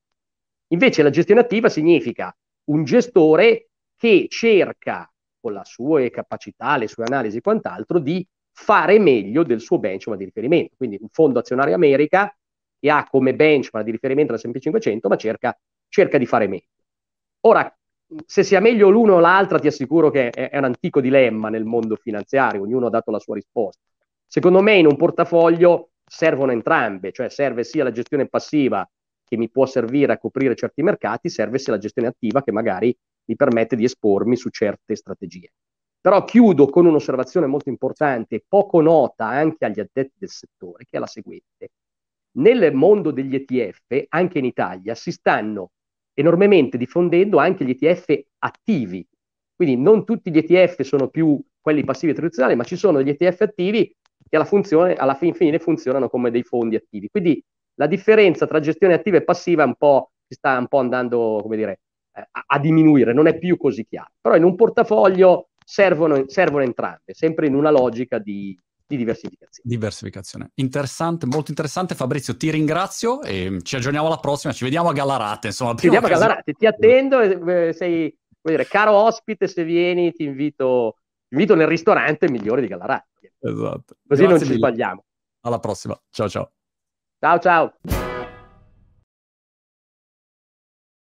Invece 0.69 1.03
la 1.03 1.09
gestione 1.09 1.41
attiva 1.41 1.69
significa 1.69 2.35
un 2.65 2.83
gestore 2.83 3.69
che 3.97 4.27
cerca 4.29 5.11
con 5.39 5.53
le 5.53 5.61
sue 5.63 6.09
capacità, 6.09 6.77
le 6.77 6.87
sue 6.87 7.03
analisi 7.03 7.37
e 7.37 7.41
quant'altro 7.41 7.99
di 7.99 8.25
fare 8.51 8.99
meglio 8.99 9.43
del 9.43 9.59
suo 9.59 9.79
benchmark 9.79 10.19
di 10.19 10.25
riferimento. 10.25 10.75
Quindi 10.77 10.97
un 11.01 11.09
fondo 11.09 11.39
azionario 11.39 11.75
America 11.75 12.33
che 12.79 12.89
ha 12.89 13.07
come 13.09 13.35
benchmark 13.35 13.85
di 13.85 13.91
riferimento 13.91 14.33
l'S&P 14.33 14.59
500, 14.59 15.07
ma 15.07 15.15
cerca, 15.17 15.59
cerca 15.87 16.17
di 16.17 16.25
fare 16.25 16.47
meglio. 16.47 16.67
Ora, 17.41 17.75
se 18.25 18.43
sia 18.43 18.59
meglio 18.59 18.89
l'uno 18.89 19.15
o 19.15 19.19
l'altra, 19.19 19.59
ti 19.59 19.67
assicuro 19.67 20.09
che 20.09 20.29
è, 20.29 20.57
un 20.57 20.65
antico 20.65 21.01
dilemma 21.01 21.49
nel 21.49 21.63
mondo 21.63 21.95
finanziario, 21.95 22.61
ognuno 22.61 22.87
ha 22.87 22.89
dato 22.89 23.11
la 23.11 23.19
sua 23.19 23.35
risposta. 23.35 23.81
secondo 24.27 24.61
me 24.61 24.75
in 24.75 24.85
un 24.85 24.95
portafoglio 24.95 25.91
servono 26.05 26.51
entrambe, 26.51 27.11
cioè 27.11 27.29
serve 27.29 27.63
sia 27.63 27.83
la 27.83 27.91
gestione 27.91 28.27
passiva 28.27 28.89
che 29.23 29.37
mi 29.37 29.49
può 29.49 29.65
servire 29.65 30.13
a 30.13 30.17
coprire 30.17 30.55
certi 30.55 30.83
mercati, 30.83 31.29
serve 31.29 31.57
sia 31.57 31.73
la 31.73 31.79
gestione 31.79 32.09
attiva 32.09 32.43
che 32.43 32.51
magari 32.51 32.95
mi 33.25 33.35
permette 33.35 33.75
di 33.75 33.85
espormi 33.85 34.35
su 34.35 34.49
certe 34.49 34.95
strategie. 34.95 35.51
Però 36.01 36.23
chiudo 36.25 36.67
con 36.67 36.85
un'osservazione 36.85 37.45
molto 37.45 37.69
importante, 37.69 38.43
poco 38.45 38.81
nota 38.81 39.27
anche 39.27 39.65
agli 39.65 39.79
addetti 39.79 40.13
del 40.17 40.29
settore, 40.29 40.85
che 40.89 40.97
è 40.97 40.99
la 40.99 41.07
seguente. 41.07 41.69
Nel 42.37 42.73
mondo 42.73 43.11
degli 43.11 43.35
ETF, 43.35 44.05
anche 44.09 44.39
in 44.39 44.45
Italia, 44.45 44.95
si 44.95 45.11
stanno 45.11 45.71
enormemente 46.13 46.77
diffondendo 46.77 47.37
anche 47.37 47.65
gli 47.65 47.75
ETF 47.79 48.19
attivi. 48.39 49.05
Quindi 49.55 49.77
non 49.77 50.05
tutti 50.05 50.31
gli 50.31 50.37
ETF 50.37 50.81
sono 50.81 51.07
più 51.09 51.39
quelli 51.59 51.83
passivi 51.83 52.13
tradizionali, 52.13 52.55
ma 52.55 52.63
ci 52.63 52.75
sono 52.75 52.97
degli 52.97 53.09
ETF 53.09 53.41
attivi 53.41 53.95
che 54.27 54.35
alla, 54.35 54.45
funzione, 54.45 54.95
alla 54.95 55.13
fin 55.13 55.33
fine 55.33 55.59
funzionano 55.59 56.09
come 56.09 56.31
dei 56.31 56.43
fondi 56.43 56.75
attivi. 56.75 57.09
Quindi 57.09 57.43
la 57.75 57.87
differenza 57.87 58.47
tra 58.47 58.59
gestione 58.59 58.93
attiva 58.93 59.17
e 59.17 59.23
passiva 59.23 59.63
un 59.63 59.75
si 60.27 60.35
sta 60.37 60.57
un 60.57 60.67
po' 60.67 60.79
andando, 60.79 61.39
come 61.41 61.57
dire, 61.57 61.81
eh, 62.13 62.27
a, 62.31 62.43
a, 62.47 62.59
diminuire, 62.59 63.13
non 63.13 63.27
è 63.27 63.37
più 63.37 63.57
così 63.57 63.85
chiaro. 63.85 64.11
Però 64.21 64.35
in 64.35 64.43
un 64.43 64.55
portafoglio 64.55 65.49
servono, 65.63 66.23
servono 66.27 66.63
entrambe, 66.63 67.13
sempre 67.13 67.47
in 67.47 67.55
una 67.55 67.69
logica 67.69 68.17
di, 68.17 68.57
di 68.91 68.97
diversificazione. 68.97 69.69
Diversificazione. 69.69 70.51
Interessante, 70.55 71.25
molto 71.25 71.51
interessante. 71.51 71.95
Fabrizio, 71.95 72.35
ti 72.35 72.51
ringrazio 72.51 73.21
e 73.21 73.59
ci 73.63 73.77
aggiorniamo 73.77 74.07
alla 74.07 74.17
prossima. 74.17 74.51
Ci 74.51 74.65
vediamo 74.65 74.89
a 74.89 74.93
Gallarate. 74.93 75.47
Insomma, 75.47 75.75
ci 75.75 75.85
vediamo 75.85 76.07
a 76.07 76.09
Gallarate, 76.09 76.53
ti 76.53 76.65
attendo. 76.65 77.21
Eh, 77.21 77.73
sei, 77.73 78.13
dire, 78.41 78.65
caro 78.65 78.91
ospite, 78.93 79.47
se 79.47 79.63
vieni 79.63 80.11
ti 80.11 80.23
invito, 80.23 80.97
ti 81.27 81.35
invito 81.35 81.55
nel 81.55 81.67
ristorante 81.67 82.29
migliore 82.29 82.61
di 82.61 82.67
Gallarate. 82.67 83.07
Esatto. 83.39 83.95
Così 84.07 84.21
Grazie 84.21 84.27
non 84.27 84.37
ci 84.39 84.45
mille. 84.45 84.57
sbagliamo. 84.57 85.03
Alla 85.41 85.59
prossima. 85.59 85.99
Ciao 86.09 86.29
ciao. 86.29 86.51
Ciao 87.19 87.39
ciao. 87.39 88.10